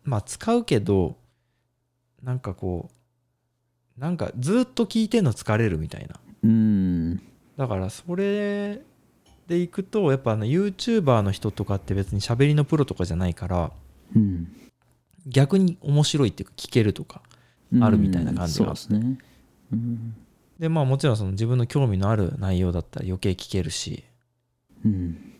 [0.08, 1.16] まあ使うけど
[2.22, 2.90] なんかこ
[3.96, 6.14] うなんかずっと聞いてんの疲れるみたいな。
[6.44, 7.16] うん。
[7.56, 8.80] だからそれ
[9.48, 13.72] でいくとやっぱあの YouTuber の人とかって別に喋りのプロとかじゃないから
[14.14, 14.48] うん。
[15.26, 17.22] 逆に面白いっていうか聞けるとか
[17.80, 19.18] あるみたいな感じがうんそうですね。
[19.72, 20.16] うん。
[20.58, 24.04] でまあもちろんその自分の興味のある内容だったら余計聞けるし。
[24.84, 25.34] うん。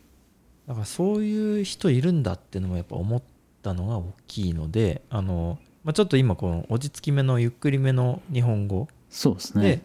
[0.67, 3.23] だからそういう人いるんだってのもやっぱ思っ
[3.69, 9.83] たのが大きいのであの、まあ、ちょっと今この落ち着きめのゆっくりめの日本語そうですでね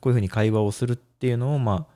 [0.00, 1.86] こういうふうに会話をするっていうのをま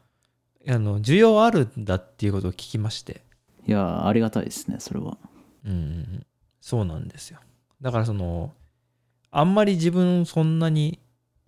[0.66, 3.22] ああの需要あるんだっていうことを聞きまして。
[3.66, 5.18] いやありがたいですねそれは。
[5.66, 6.26] うんうんうん。
[6.60, 7.38] そうなんですよ。
[7.80, 8.52] だからその
[9.30, 10.98] あんまり自分そんなに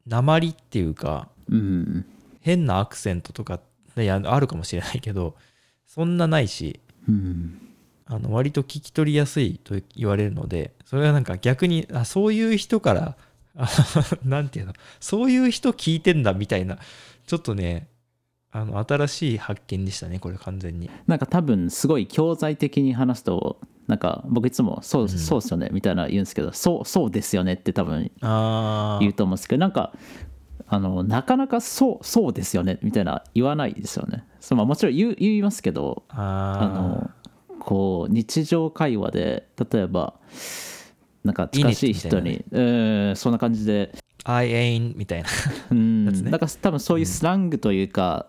[0.06, 2.04] 鉛っていうかうん
[2.40, 3.60] 変なアクセントとか
[3.96, 5.34] いやあるかもしれないけど
[5.86, 7.60] そんなないしうん
[8.06, 13.16] あの割と聞き取りやすいと言われるのでそれはなんか逆にあそういう人から
[13.56, 13.68] あ
[14.24, 16.78] なんていうのそういう人聞いてんだみたいな
[17.26, 17.88] ちょっとね
[18.52, 20.88] あの新しい発見でしたねこれ完全に。
[21.06, 29.92] なんか多分すごい教材的に話すとなんか僕いつもそう,、そうですよねみたいな言うんですけどそうそうですよねって多分あ言うと思うんですけどなんか
[30.68, 34.24] あのなかなかそうそうですよねみたいな言わないですよね。
[34.40, 37.10] そう、まあ、もちろん言う言いますけどああの
[37.66, 40.14] こう日常会話で例えば
[41.24, 43.92] なんか近しい人にうんそんな感じで。
[44.22, 45.28] I ain't みたいな。
[45.70, 46.30] うん。
[46.30, 48.26] から多分そういうスラングというか、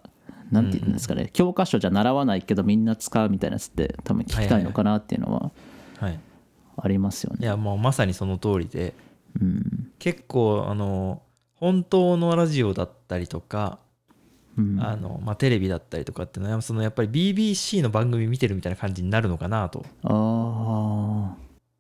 [0.52, 5.52] なんて言うんですかね、教科書じゃ習わないけどみんな使うみたいなやつって多分聞きたいのかなっていうのは
[6.00, 6.20] はい
[6.78, 7.40] ありますよね。
[7.42, 8.94] いやもうまさにその通りで。
[9.40, 9.92] うん。
[10.00, 11.22] 結構あの
[11.56, 13.87] 本当のラジオだったりとか、うん
[14.80, 19.86] あのまあ、テレビだったりとかっていうのはそのやっぱり BBC の番組見てるみたいな感じになるのかなと。
[20.04, 21.36] あ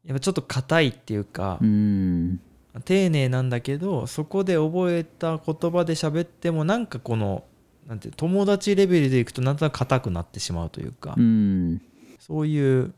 [0.06, 2.40] やっぱちょっと硬いっていうかあ、うん。
[2.86, 7.44] 丁寧なんだけどそこで覚えた言葉で喋ってもなんかこの
[7.88, 11.82] なんて友達レベルでいくとなんとなく硬くなってしまうというか、うん。
[12.20, 12.94] そういう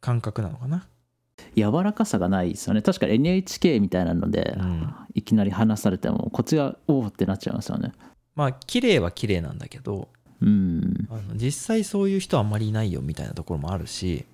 [0.00, 0.86] 感覚なのかな。
[1.56, 2.82] 柔らかさがないですよね。
[2.82, 4.94] 確かに NHK みたいなので、うん。
[5.14, 7.92] いきなり話されてもこっちがおおってなっちゃいますよね。
[8.34, 10.08] まあ綺麗は綺麗なんだけど
[10.40, 14.24] うんあの実際そういう人はあんまりいないよみたいなところもあるし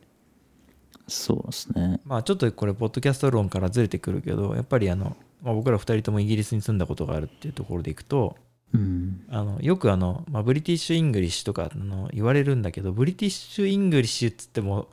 [1.07, 2.01] そうですね。
[2.05, 8.37] まあちょっとこれポッドキャスト論からずれてくるけどやっぱりあの、まあ、僕ら2人ともイギリスに住んだことがあるっていうところでいくと
[8.75, 14.89] うんあのよくあの、まあ、 British English とかあの言われるんだけど British English っつっても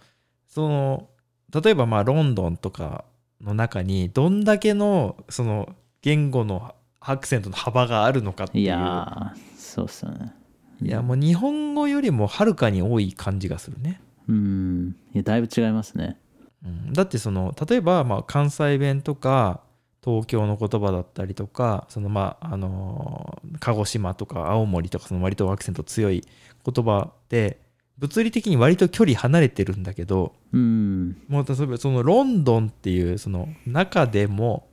[0.48, 1.10] その
[1.54, 3.04] 例えばまあロンドンとか
[3.42, 6.74] の中にどんだけのその言語の
[7.08, 8.64] アクセントの幅があるのかっていう。
[8.66, 10.34] いやーそうっすよね。
[10.82, 14.96] いやもう日本語よりもはるかに多い感じがするね、うん。
[15.14, 16.20] いやだいぶ違いますね。
[16.66, 19.62] うん、だってその例えばまあ関西弁とか
[20.04, 26.24] 東京の言葉だったりとかそのまああのー鹿児島とか青森とかその割とアクセント強い
[26.66, 27.60] 言葉って
[27.98, 31.18] 物理的に割と距離離れてるんだけどうん。
[31.30, 34.68] もう例えばそのロンドンっていうその中でも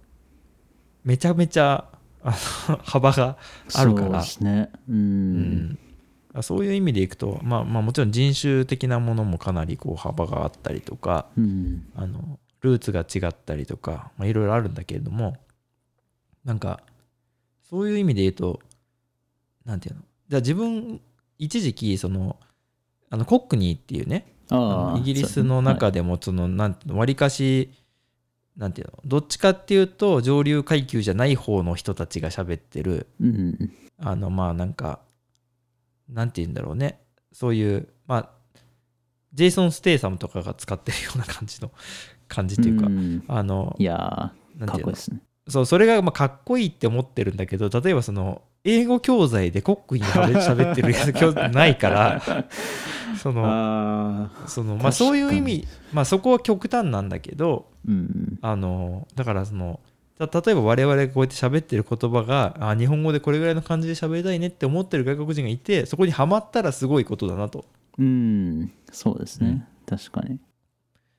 [1.05, 1.92] めちゃめちゃ
[2.25, 2.35] あ
[2.69, 3.37] の幅が
[3.75, 4.07] あるから。
[4.07, 4.71] そうですね。
[4.89, 5.79] うん、
[6.35, 6.43] うん。
[6.43, 11.87] そういう意味でいくと、まあ、まあもちろん人種的なものもかなりこう幅があったりとかうん。
[11.95, 15.37] あのルーツが違ったりとかまあいろいろあるんだけれども
[16.45, 16.81] なんか
[17.69, 18.61] そういう意味で言うと
[19.65, 20.03] なんていうの？
[20.29, 21.01] じゃあ自分
[21.39, 22.37] 一時期その
[23.11, 24.33] あのコックニーっていうね
[24.97, 27.71] イギリスの中でもそのなんわりかし
[28.57, 28.99] なんていうの？
[29.05, 33.07] どっちかっていうと上流階級じゃない方の人たちが喋ってる。
[33.21, 35.01] うんあのまあなんか
[36.09, 37.01] なんて言うんだろうね。
[37.33, 38.31] そういうまあ
[39.33, 41.71] ジェイソン・ステイサムとかが使ってるような感じの
[42.29, 44.83] 感じっていうか、んあのいやーかなんていうの？
[44.83, 45.21] っこいいですね。
[45.49, 52.23] そうそれがまあかっこいいって思ってるんだけど例えばその英語教材でコックに喋ってる教材 ないから
[53.21, 59.81] そのそのまあそういう意味まあそこは極端なんだけどうんあのだからその
[60.19, 67.65] た例えば我々がこうやって喋ってる言葉があ日本語でこれぐらいの感じで喋りたいねって思ってる外国人がいてそこにはまったらすごいことだなと。
[67.99, 68.73] うん。
[68.91, 70.39] そうですね、確かに。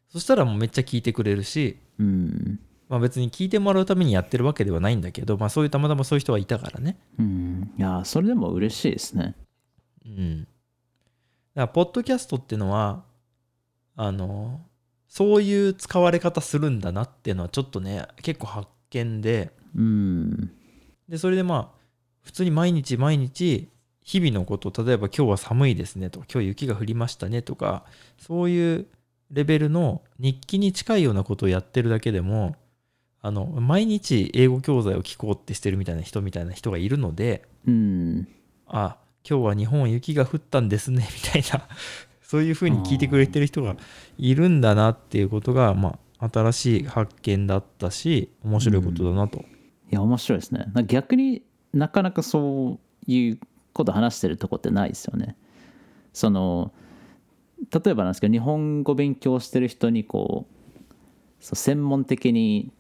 [0.10, 2.60] そしたらもうめっちゃ聞いてくれるし、うん
[2.90, 6.98] まあ、別に聞いてもらうためにやってるわけではないんだけど、まあ、そういうたまたまそういう人はいたからね。
[7.18, 7.72] うん。
[7.78, 9.36] いやーそれでも嬉しいですね。
[10.06, 10.42] うん。
[10.42, 10.50] だか
[11.56, 13.04] らポッドキャストっていうのは
[13.96, 14.62] あの
[15.08, 19.52] そういう使われ方するんだなっていうのはちょっとね結構発見で。
[19.76, 20.52] うん。
[21.08, 21.84] でそれでまあ
[22.22, 23.70] 普通に毎日毎日
[24.04, 27.86] 日々のこと例えば今日は寒いですねとか今日雪が降りましたねとか
[28.18, 28.88] そういう
[29.32, 32.56] レベルの日記に近いようなことをやってるだけでも
[33.26, 38.28] あの毎日英語教材を聞こうってしてるみたいな人みたいな人がいるのでうん。
[38.68, 38.98] あ
[39.28, 41.66] 今日は日本は雪が降ったんですね みたいな
[42.22, 43.78] そういうふうに聞いてくれてる人が
[44.18, 49.40] いるんだなっていうことがまあ新しい発見だったし面白いことだなと。
[49.40, 49.44] い
[49.92, 50.68] や面白いですね。
[50.88, 53.40] 逆になかなかそういう
[53.72, 55.38] こと話してるとこってないですよね。
[56.12, 56.74] その
[57.72, 60.94] 例えばなんですけど日本語勉強してる人にこう
[61.40, 62.74] そう専門的に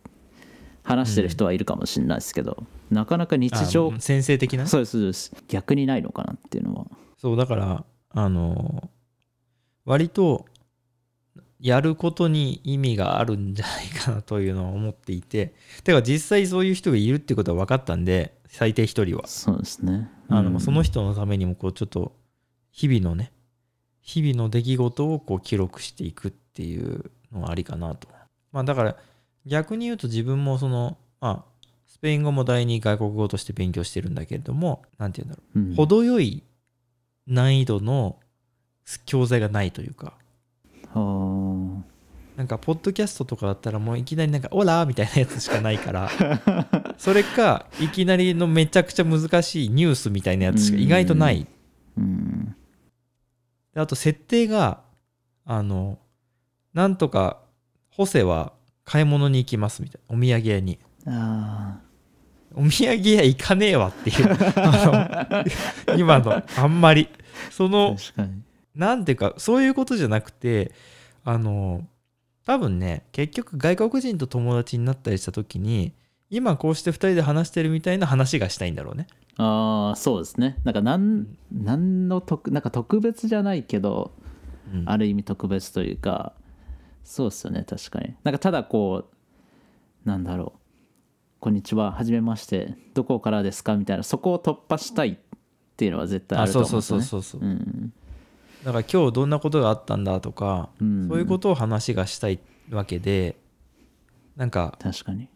[0.83, 4.63] 話してる人はいるかもしれないですけど、なかなか日常あ先生的な？
[4.63, 5.35] ねそうですそうです。
[5.47, 6.85] 逆にないのかなっていうのは。
[7.17, 8.89] そうだからあの
[9.85, 10.45] 割と
[11.59, 15.53] やることに意味があるんじゃないかなというのは思っていて
[15.85, 19.25] てか実際そういう人がいるってことは分かったんで最低一人は。
[19.27, 20.09] そうですね。
[20.27, 20.59] あの、うん。
[20.59, 22.13] その人のためにもこうちょっと
[22.71, 23.31] 日々のね
[24.01, 28.09] 日々の出来事をこう記録していくっていうのはありかなと。
[28.51, 28.97] まあだから
[29.45, 31.53] 逆に言うと自分もそのまあ
[31.87, 35.59] スペイン語も第二外国語として勉強してるんだけれどもなんて言うんだろう。
[35.59, 35.75] うん。
[35.75, 36.43] 程よい
[37.27, 38.17] 難易度の
[39.05, 40.13] 教材がないというか。
[40.93, 41.81] あー。
[42.35, 46.09] なんかポッドキャストとかだったらもういきなりなんか「オラ!」みたいなやつしかないから。
[46.97, 51.47] それかいきなりのめちゃくちゃ難しいニュースみたいなやつしか意外とない。
[51.97, 52.55] うん。
[53.73, 54.81] であと設定が
[55.45, 55.99] あの
[56.73, 57.39] なんとか
[57.91, 58.53] ホセは
[58.85, 60.15] 買い物に行きますみたいな。
[60.15, 60.79] お土産屋に。
[61.05, 61.79] あ
[62.55, 64.27] お土産屋行かねえわっていう。
[64.55, 65.45] あ
[65.87, 67.09] の今のあんまり。
[67.49, 68.41] そーの確かに。
[68.75, 70.71] なんていうかそういうことじゃなくて
[71.23, 71.85] あの
[72.45, 75.93] 多分ね結局外国人と友達になったりした時に
[76.31, 79.07] 今こうして2人で話してるみたいな話がしたいんだろうね。
[79.37, 80.57] ああそうですね。
[80.63, 81.27] なんかなん。
[81.51, 84.11] なんの特なんか特別じゃないけど
[84.73, 84.83] うん。
[84.89, 86.33] ある意味特別というか
[87.03, 88.15] そうですよね確かに。
[88.23, 89.09] なんかただこ
[90.05, 90.59] うなんだろう
[91.39, 92.75] 「こんにちははじめまして。
[92.93, 94.03] どこからですか?」みたいな。
[94.03, 95.17] そこを突破したいっ
[95.75, 97.23] ていうのは絶対ああるとそうそう思うんですよね。
[97.23, 97.49] そうそうそう。
[97.49, 97.93] うん。
[98.63, 101.07] だから今日どんなことがあったんだとか、うん。
[101.09, 102.39] そういうことを話がしたい
[102.69, 103.37] わけで
[104.35, 105.27] なんか確かに。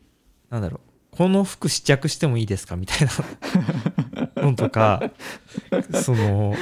[0.50, 1.16] なんだろう。
[1.18, 3.08] この服試着してもいいですかみたい
[4.36, 4.44] な。
[4.44, 5.12] のとか
[6.04, 6.54] その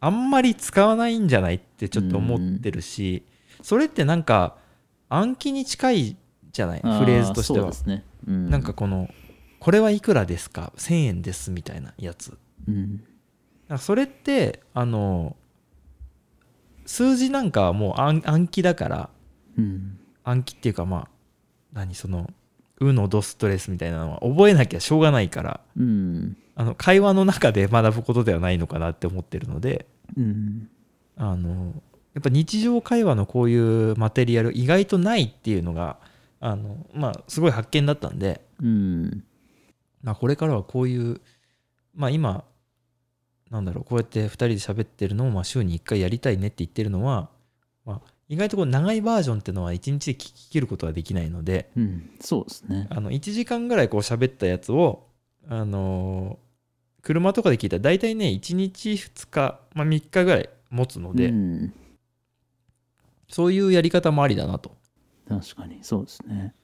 [0.00, 3.24] あんまり使わないんじゃないってちょっと思ってるし、
[3.62, 4.56] それってなんか
[5.08, 6.16] 暗記に近い
[6.52, 6.80] じゃない？
[6.80, 7.70] フレーズとしては。
[7.86, 9.08] ね、うん、なんかこの
[9.60, 12.36] 「これはいくらですか ?1000 円です」みたいなやつ。
[12.68, 13.02] うん。
[13.68, 15.36] なんかそれってあの
[16.86, 19.10] 数字なんかはもう暗暗記だから
[19.56, 19.98] うん。
[20.24, 21.08] 暗記っていうかまあ
[21.72, 21.94] 何？
[21.94, 22.30] その
[22.80, 26.36] うのドストレスみたいなのは覚えなきゃしょうがないからうん。
[26.56, 29.86] あの会話の中で学ぶことではないのかなって思ってるので
[30.16, 30.68] うん。
[31.16, 31.74] あの
[32.14, 35.98] やっぱ日常会話のこういうマテリアル意外とないっていうのが
[36.40, 39.24] あのまあすごい発見だったんで、うん。
[40.02, 41.20] まあ、これからはこういう
[41.94, 42.44] まあ今
[43.50, 47.28] なんだろうこうやって2人で喋ってるのをまあ週に1回やりたいねって言ってるのは、
[47.84, 52.10] まあ、意外とこう長いバージョンっていうのは1日で聞き切ることはできないのでうん。
[52.20, 52.88] そうですね。
[52.90, 55.06] あの1時間ぐらいこう喋ったやつを
[55.48, 56.50] あのー
[57.02, 61.72] 車とかで聞いたら大体ね1日2日、まあ、3日ぐらい持つので、うん
[63.30, 64.76] そういうやり方もありだなと。
[65.28, 66.54] 確かにそうですね。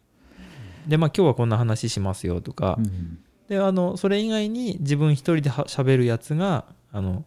[0.86, 3.18] でまあ今日はこんな話しますよとか、うん。
[3.48, 7.24] であのそれ以外に自分一人では喋るやつがあの、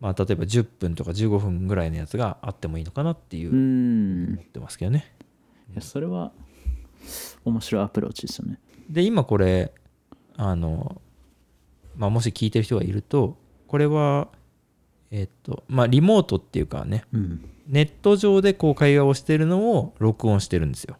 [0.00, 5.14] まあ、例えば10分とか15分ぐらいのやつがあってもいいのかなっていうう思んってますけどね。
[5.72, 6.32] いやそれは
[7.44, 8.58] 面白いアプローチですよね。
[8.88, 9.72] で今これ
[10.36, 11.00] あの、
[11.96, 13.36] まあ、もし聞いてる人がいると
[13.68, 14.28] これは
[15.12, 17.04] えっとまあリモートっていうかね。
[17.12, 20.96] うんネット上でこう会話をしてるのを録音してるんですよ。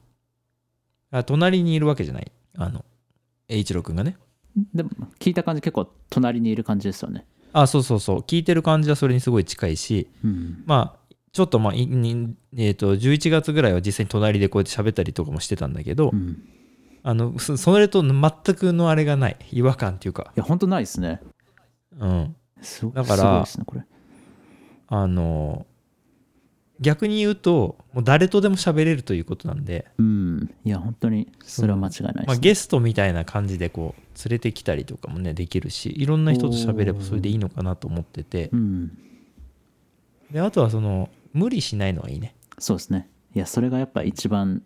[1.11, 2.31] あ隣にいるわけじゃない。
[2.57, 2.85] あの、
[3.49, 4.17] 栄一郎くんがね。
[4.75, 8.19] でも聞いた感じ結構隣にいる感じですよねあ、そうそうそう。
[8.21, 16.39] 聞いてる感じはそれにすごい近いし、うんまあ、ちょっとまあ、えっ、と、11月ぐらいは実際に隣でこうやって喋ったりとかもしてたんだけど、うん
[17.03, 19.37] あの、そそれと全くのあれがない。
[19.53, 21.21] 違和感っていうか、いや本当ないですね
[21.99, 22.37] うん。
[22.95, 23.87] だからね
[24.89, 25.67] あの、
[26.81, 30.51] 逆に言うと、もう誰とでも喋れるということなんで、うん。
[30.65, 32.41] いや本当にそれは間違いないまあ、です、ね。
[32.41, 38.49] ゲストみたいな感じでこう連れてきたりとかもねできるしいろんな人と喋ればそれでいいのかなと思ってて。
[38.53, 38.99] うん。
[40.31, 42.35] であとはその無理しないのがいいね。
[42.59, 43.09] そうですね。
[43.35, 44.63] いやそれがやっぱ一番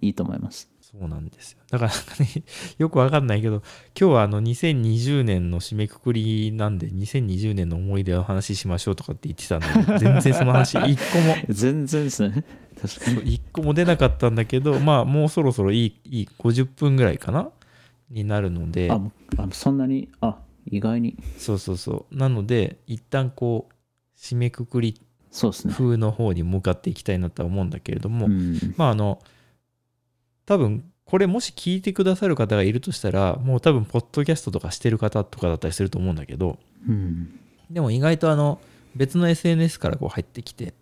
[0.00, 1.58] いいと思いますそうなんですよ。
[1.70, 2.44] だからね
[2.78, 3.62] よくわかんないけど
[3.98, 11.36] 今日はあの2020年の締めくくりなんで2020年の思い出の話しましょうとかって言ってたんで全然その話 一個も。
[11.48, 12.44] 全然ですね。
[12.80, 13.34] 確かに。
[13.34, 17.50] 一個も出なかったんだけどまあもうそろそろいいいい50分ぐらいかな？
[18.10, 18.90] になるので。
[18.90, 19.00] あ
[19.36, 20.08] あそんなに？
[20.20, 20.38] あ
[20.70, 21.16] 意外に。
[21.38, 22.16] そうそうそう。
[22.16, 23.74] なので一旦こう
[24.16, 25.00] 締めくくり
[25.32, 25.74] そうですね。
[25.74, 28.74] 風の方に向かっていきたいなとは思うんだけれども、うん。
[28.76, 29.18] まああの
[30.46, 37.38] 多分これもし聞いてくださる方がいるとしたらもう多分ポッドキャストとかしてる方とかだったりすると思うんだけどうん。
[37.70, 38.60] でも意外とあの
[38.94, 40.74] 別の SNS からこう入ってきて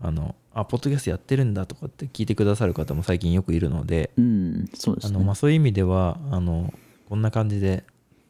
[0.00, 5.16] あのあポッドキャストやってるんだとかって聞いてくださる方も最近よくいるのでうんそうですね。
[5.16, 6.72] あの、まあ、そういう意味ではあの
[7.08, 7.84] こんな感じで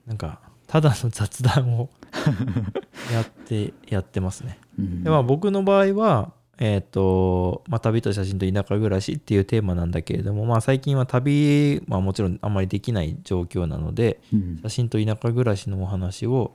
[0.06, 1.90] なんかただの雑談を
[3.12, 4.58] やってやってますね。
[4.78, 5.02] うん。
[5.02, 6.32] でまあ僕の場合は、
[6.62, 14.60] えっ、と、まあ、旅と写真と田舎暮らしっていうテーマなんだけれども、まあ最近は旅はもちろんあんまりできない状況なので、うん。
[14.62, 16.52] 写真と田舎暮らしのお話を、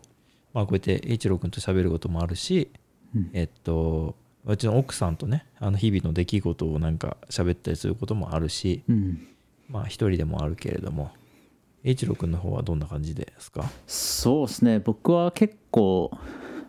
[0.53, 2.71] まあこうやって栄一郎君と喋ることもあるし、
[3.15, 3.31] うん。
[3.33, 9.27] えっと、うちの奥さんとね、あの日々の出来事をなんか喋ったりすることもあるし、うん。
[9.67, 11.09] まあ一人でもあるけれども、
[11.83, 13.67] 栄一郎君の方はどんな感じですか？
[13.87, 14.77] そうですね。
[14.77, 16.11] 僕は結構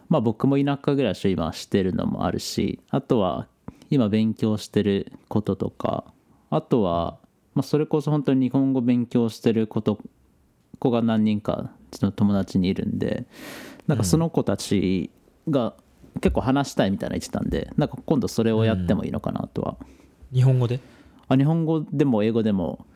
[0.09, 3.47] まあ僕も田舎暮らしを今してるのもあるしあとは
[3.91, 6.05] 今勉強してることとか
[6.51, 7.19] あとは、
[7.55, 9.99] まあ、それこそ本当に日本語勉強してること
[10.79, 13.27] 子が何人かうちの友達にいるんで
[13.87, 15.11] なんかその子たち
[15.49, 15.75] が
[16.21, 19.77] 結構話したいみたいな言ってたんでなんか今度それをやってもいいのかなとは、
[20.33, 20.81] 日本語で？
[21.29, 22.87] あ日本語でも英語でも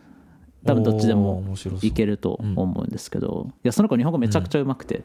[0.64, 1.42] 多分どっちでも
[1.82, 5.04] いけると思うんですけど、いやその子日本語めちゃくちゃうまくて、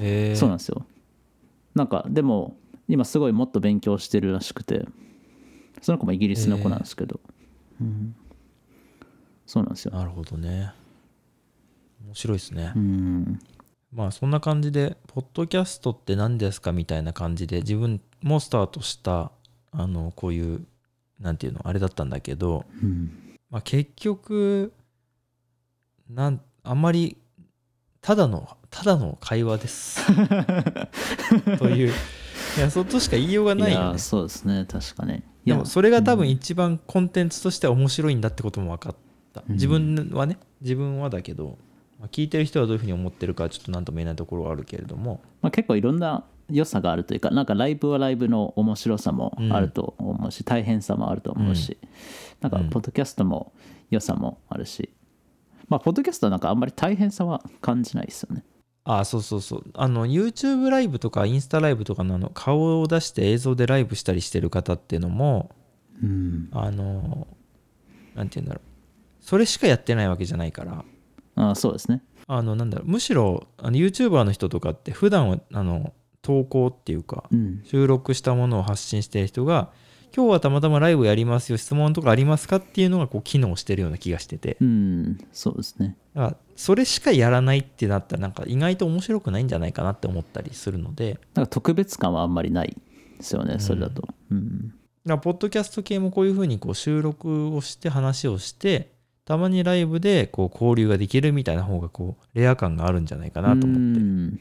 [0.00, 0.36] えー。
[0.36, 0.84] そうなんですよ
[1.74, 2.56] なんかでも
[2.88, 4.86] 今すごいもっと勉強してるらしくて
[5.80, 7.20] その子もイギリスの子なんですけど、
[7.80, 8.14] うん。
[9.46, 9.92] そうなんですよ。
[9.92, 10.72] なるほどね。
[12.04, 12.72] 面白いですね。
[12.76, 13.38] うん。
[13.92, 19.32] まあそんな感じで、ポッドキャストって何ですかみたいな感じで、自分もスタートした、
[19.72, 20.64] あの、こういう、
[21.18, 23.38] なんていうの、あれだったんだけど、うん。
[23.50, 24.72] まあ結局、
[26.08, 27.16] なん、あんまり、
[28.00, 30.00] ただの、ただの会話です。
[31.58, 31.92] という、
[32.56, 33.86] いや、そとしか言いようがいないよね。
[33.92, 33.98] や。
[33.98, 34.64] そうですね。
[34.68, 35.22] 確かに。
[35.44, 38.96] でもそれが多分一番コンテンツとしては面白いんだってことも分かっ
[39.32, 39.42] た。
[39.48, 39.54] うん。
[39.54, 41.58] 自分はね、自分はだけど、
[41.98, 51.76] まあ聞いてる人はどういうふうに思ってるかちょっと何とも言えないところはあるけれども、まあ、結構いろんな良さがあるというかなんかライブはライブの面白さもあると思うし、大変さもあると思うし、
[52.40, 52.70] なんかうん。
[52.70, 53.52] ポッドキャストも
[53.90, 54.90] 良さもあるし、
[55.68, 58.44] まあポッドキャストはなんかあんまり大変さは感じないですよね
[58.90, 59.64] ああ、そうそうそう。
[59.74, 65.50] あの、YouTube ライブとかインスタライブとかのあの顔を出して映像でライブしたりしてる方っていうのも、
[66.02, 66.48] うん。
[66.52, 67.28] あの、
[68.14, 68.70] なんて言うんだろう。
[69.20, 70.84] それしかやってないわけじゃないから。
[71.36, 72.02] あそうですね。
[72.26, 72.90] あのなんだろう。
[72.90, 77.62] むしろあの YouTuber の人とかって普段はあの投稿っていうかうん。
[77.64, 79.70] 収録したものを発信してる人が
[80.14, 84.56] 今日はたまたまライブやりますよ質問とかありますかっていうのがこう機能してるような気がしてて。
[84.60, 85.18] うん。
[85.32, 85.96] そうですね。
[86.14, 91.18] だからそれしかやらないってなったらなんか意外と面白くないんじゃないかなって思ったりするので。
[91.32, 92.76] なんか特別感はあんまりない
[93.16, 94.06] ですよねそれだと。
[94.30, 94.74] うん。
[95.06, 98.92] だポッドキャスト系もこういうふうにこう収録をして話をして
[99.24, 103.98] たまにライブでこう交流ができるみたいな方がこうレア感があるんじゃないかなと思って。
[103.98, 104.40] うん。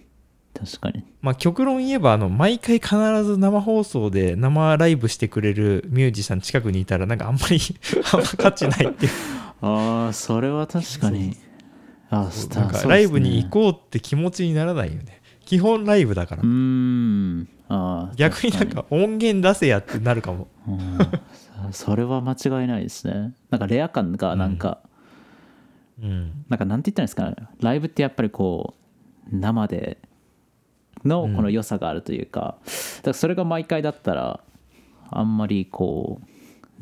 [0.53, 1.05] 確かに。
[1.21, 7.61] まあ極論言えばあの毎回必ず生放送で生ライブしてくれるミュージシャン近くにいたらなんかあんまり
[8.11, 9.11] あんま価値ないっていう。
[9.61, 11.37] ああそれは確かに
[12.09, 15.21] あスタなんかライブに行こうって気持ちにならないよね。
[15.45, 16.41] 基本ライブだから。
[16.41, 17.49] うーん。
[17.67, 20.47] あー逆になんか音源出せやってなるかも。
[20.67, 20.97] うん。
[21.71, 23.33] それは間違いないですね。
[23.49, 24.79] なんかレア感がなんか、
[26.01, 26.45] うん。
[26.49, 27.35] なんかなんて言ったんですかね。
[27.61, 28.73] ライブってやっぱりこ
[29.31, 29.99] う生で
[31.05, 32.57] のこの良さがあるというか,、
[32.97, 34.39] だからそれが毎回だったら
[35.11, 36.21] あんまりこ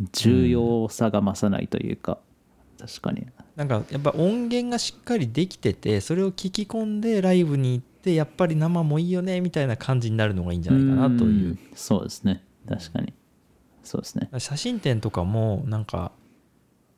[0.01, 2.19] う重要さが増さないというか、
[2.79, 11.29] 確かになんかやっぱ音源がしっかりできててそれを聞き込んでライブに行ってやっぱり生もいいよねみたいな感じになるのがいいんじゃないかなという。
[11.29, 12.43] うんそうですね。
[12.69, 13.13] 確かに。
[13.83, 14.29] そうですね。
[14.37, 16.11] 写真展とかもなんか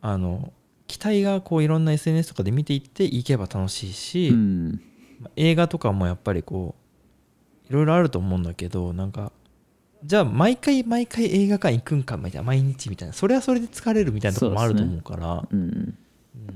[0.01, 0.51] あの
[0.87, 4.81] 期待がこういろんな SNS とかで見ていって行けば楽しいし、うん。
[5.37, 6.75] 映画とかもやっぱりこ
[7.69, 9.31] ういろいろあると思うんだけどなんか
[10.03, 15.47] じゃあ毎回毎回映画館行くんかみたいな毎日みたいなそれはそれで疲れるみたいなところもあると思うから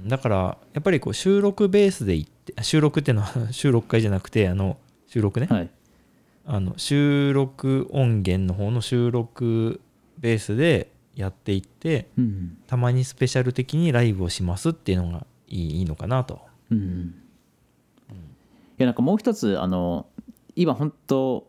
[0.05, 0.35] だから
[0.73, 4.77] やっぱりこう収録ベースで行って 収録っていうのは 収録会じゃなくてあの
[5.07, 5.69] 収録ね、はい。
[6.45, 9.79] あの収録音源の方の収録
[10.19, 16.41] ベースでやっていってうんたまにスペシャル的にライブをしますっていうのがいいいいのかなと。
[16.71, 17.15] うん
[18.09, 20.07] いやなんかもう一つあの
[20.55, 21.47] 今本当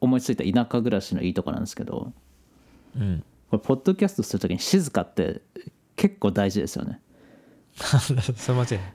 [0.00, 2.12] 思いついた田舎暮らしのいいとこなんですけど
[2.96, 5.42] うん、これポッドキャストするときに静かって
[5.96, 7.00] 結構大事ですよね
[8.36, 8.92] それ間違いない。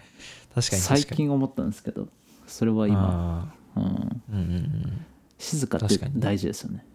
[0.56, 1.04] 確かに最。
[1.06, 2.08] 近思ったんですけど
[2.48, 3.92] それは今、うん、うん
[4.30, 5.06] うんうん。
[5.38, 6.86] 静かって大事ですよね。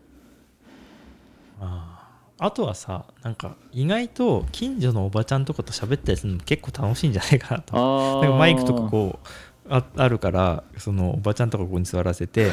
[1.61, 2.45] あー。
[2.47, 8.19] あとはさなんか意外と近所のおばちゃんとかと喋ったりするのも結構楽しいんじゃないかなと。
[8.21, 9.29] あなんかマイクとかこう
[9.69, 12.51] ああるからそのおばちゃんとかここに座らせて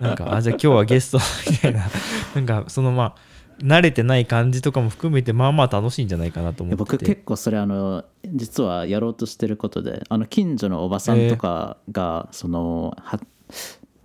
[0.00, 1.18] なんかあじゃあ今日はゲスト
[1.50, 1.86] みたいな。
[2.34, 7.06] なんかそのまあ慣れてない感じとかも含めてまあまあ楽しいんじゃないかなと思ってて。
[7.06, 13.20] 結構それあの実はやろうとしてることであの近所のおばさんとかが、そのは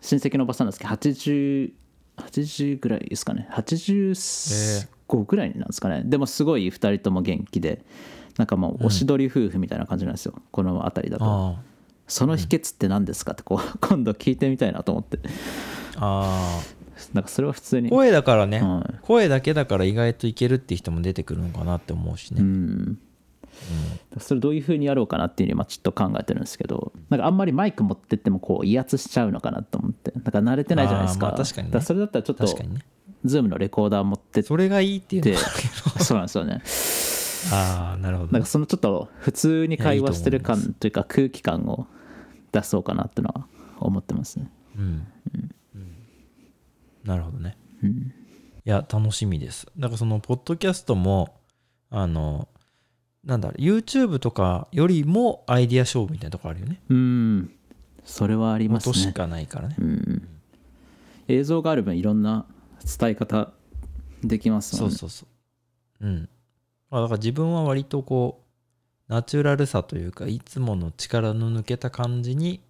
[0.02, 1.72] 親戚のおばさんなんですけど80
[2.18, 3.48] 80ぐらいですかね。
[3.52, 4.88] 85
[5.24, 7.84] ぐらいなんですかね、でもすごい2人とも元気で
[8.38, 11.26] なんかもうおしどり夫婦みたいな感じなんですよ、この辺りだと。
[11.26, 11.56] あ
[12.08, 13.32] その秘訣って何ですか？
[13.32, 15.20] ってこう今度聞いてみたいなと思って。
[15.98, 16.81] ああ
[17.14, 17.90] なんかそれは普通に。
[17.90, 23.00] 声だからね、はい声だけだから意外といけるっていう人も出てくるのかなって思うしね、うん。
[24.18, 30.12] それどういうふうにやろうかなっていうのを今ちょっと考えてるんですけどなんかあんまりマイク持ってってもこう威圧しちゃうのかなと思って。
[30.12, 31.32] なんか慣れてないじゃないですか。
[31.32, 31.74] 確かにね。
[31.74, 32.46] だらそれだったらちょっと
[33.26, 35.38] ズームのレコーダー持ってっそれがいいっていう
[36.02, 36.62] そうなんですよね。
[37.52, 38.32] ああなるほど。
[38.32, 41.88] なんかそのちょっと普通に会話してる感というか空気感を
[42.52, 43.46] 出そうかなっていうのは
[43.80, 44.50] 思ってますね。
[44.78, 45.08] うん、
[47.04, 47.58] なるほどね。
[47.84, 48.14] うん。
[48.64, 49.68] いや楽しみです。
[49.78, 51.36] だからそのポッドキャストも
[51.90, 52.48] あの
[53.24, 56.82] なんだろう YouTube とかよりもアイディア勝負みたいなとこあるよね。
[56.90, 57.52] うん。
[58.04, 58.92] それはありますね。
[58.92, 59.76] 音しかないからね。
[59.80, 60.28] うん。
[61.28, 62.46] 映像がある分いろんな
[63.00, 63.52] 伝え方
[64.24, 64.96] できますもんね。
[64.98, 65.28] そうそうそ
[66.02, 66.08] う。
[66.08, 66.30] うん。
[66.90, 68.44] まあだから自分は割とこ
[69.10, 72.62] うナチュラルさというかいつもの力の抜けた感じに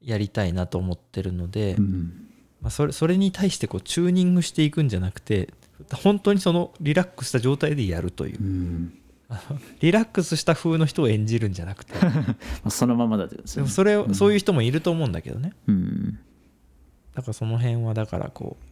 [0.00, 2.24] やりたいなと思ってるので、うん
[2.60, 5.54] まあ、それそれに対してこうチューニングしていくんじゃなくて
[5.94, 8.38] 本当にそのリラックスした状態でやるという。
[8.40, 8.94] うん。
[9.80, 11.94] リラックスした風の人を演じるんじゃなくて。
[12.02, 14.14] まあそのままだってことでそれを、うん。
[14.14, 15.52] そういう人もいると思うんだけどね。
[15.66, 16.18] うん。
[17.14, 18.64] だからその辺はだからこう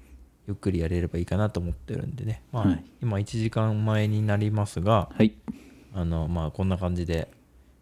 [0.48, 2.84] ゆっくりやれればいいかなと思ってるんでね、まあはい。
[3.02, 5.34] 今1時間前になりますがはい。
[5.94, 7.28] あのまあこんな感じで、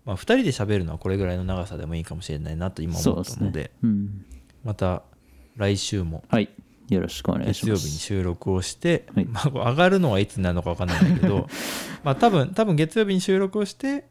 [0.04, 3.70] まあ、2人で喋るのはこれぐらいの長さでもいいかもしれないなと今思ったので。
[3.82, 4.24] うん。
[4.64, 5.02] また
[5.56, 6.24] 来週も。
[6.28, 6.48] はい。
[6.88, 9.24] よろしくお願いし月曜ます日に収録をして、はい。
[9.24, 11.48] まあ、上がるのはいつになるのか分かんないんだけど
[12.04, 14.06] まあ多分多分月曜日に収録をして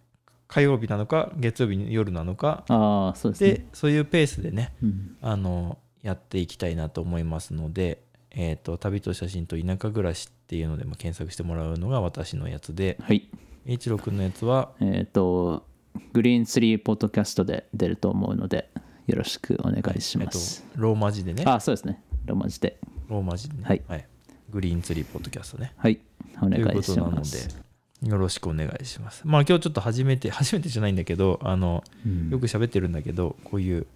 [0.48, 3.52] 火曜日なのか月曜日の夜なのかああそうですね。
[3.52, 5.18] でそういうペースでねうん。
[5.22, 13.30] あのやっていきたいなと思いますので、えー、と旅と写真と田舎暮らしっていうのでも検索してもらうのが私のやつで、はい。
[13.66, 15.66] H ロ君のやつはえっ、と、
[16.12, 18.70] グリーンツリーポッドキャストで出ると思うので、
[19.08, 20.66] よろしくお願いしえっとます。
[20.76, 22.02] ローマ字でねあ、そうですね。
[22.26, 22.80] ローマ字で。
[23.10, 24.08] ローマ字でねはい
[24.50, 26.00] グリーンツリーポッドキャストねはい。
[26.42, 27.64] お願いしことなのでます。
[28.04, 33.88] よろしくお願いしますまあ今日ちょっと初めて 初めてじゃないんだけどあのうんよく喋ってるんだけどこういう、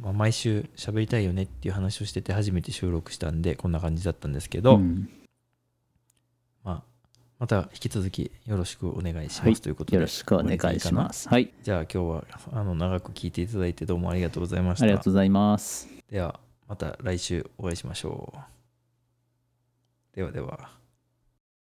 [0.00, 5.08] まあ、毎週喋りたいよねっていう話をしてて初めて収録したんでこんな感じだったんですけど、うん
[6.64, 6.82] まあ、
[7.44, 11.28] また引き続きよろしくお願いします、はいということでよろしくお願いします。
[11.28, 11.52] はい。
[11.62, 12.24] じゃあ今日は
[12.54, 15.86] あの長く聞いていただいてどうもありがとうございましたありがとうございます。
[16.10, 20.70] ではまた来週お会いしましょうではでは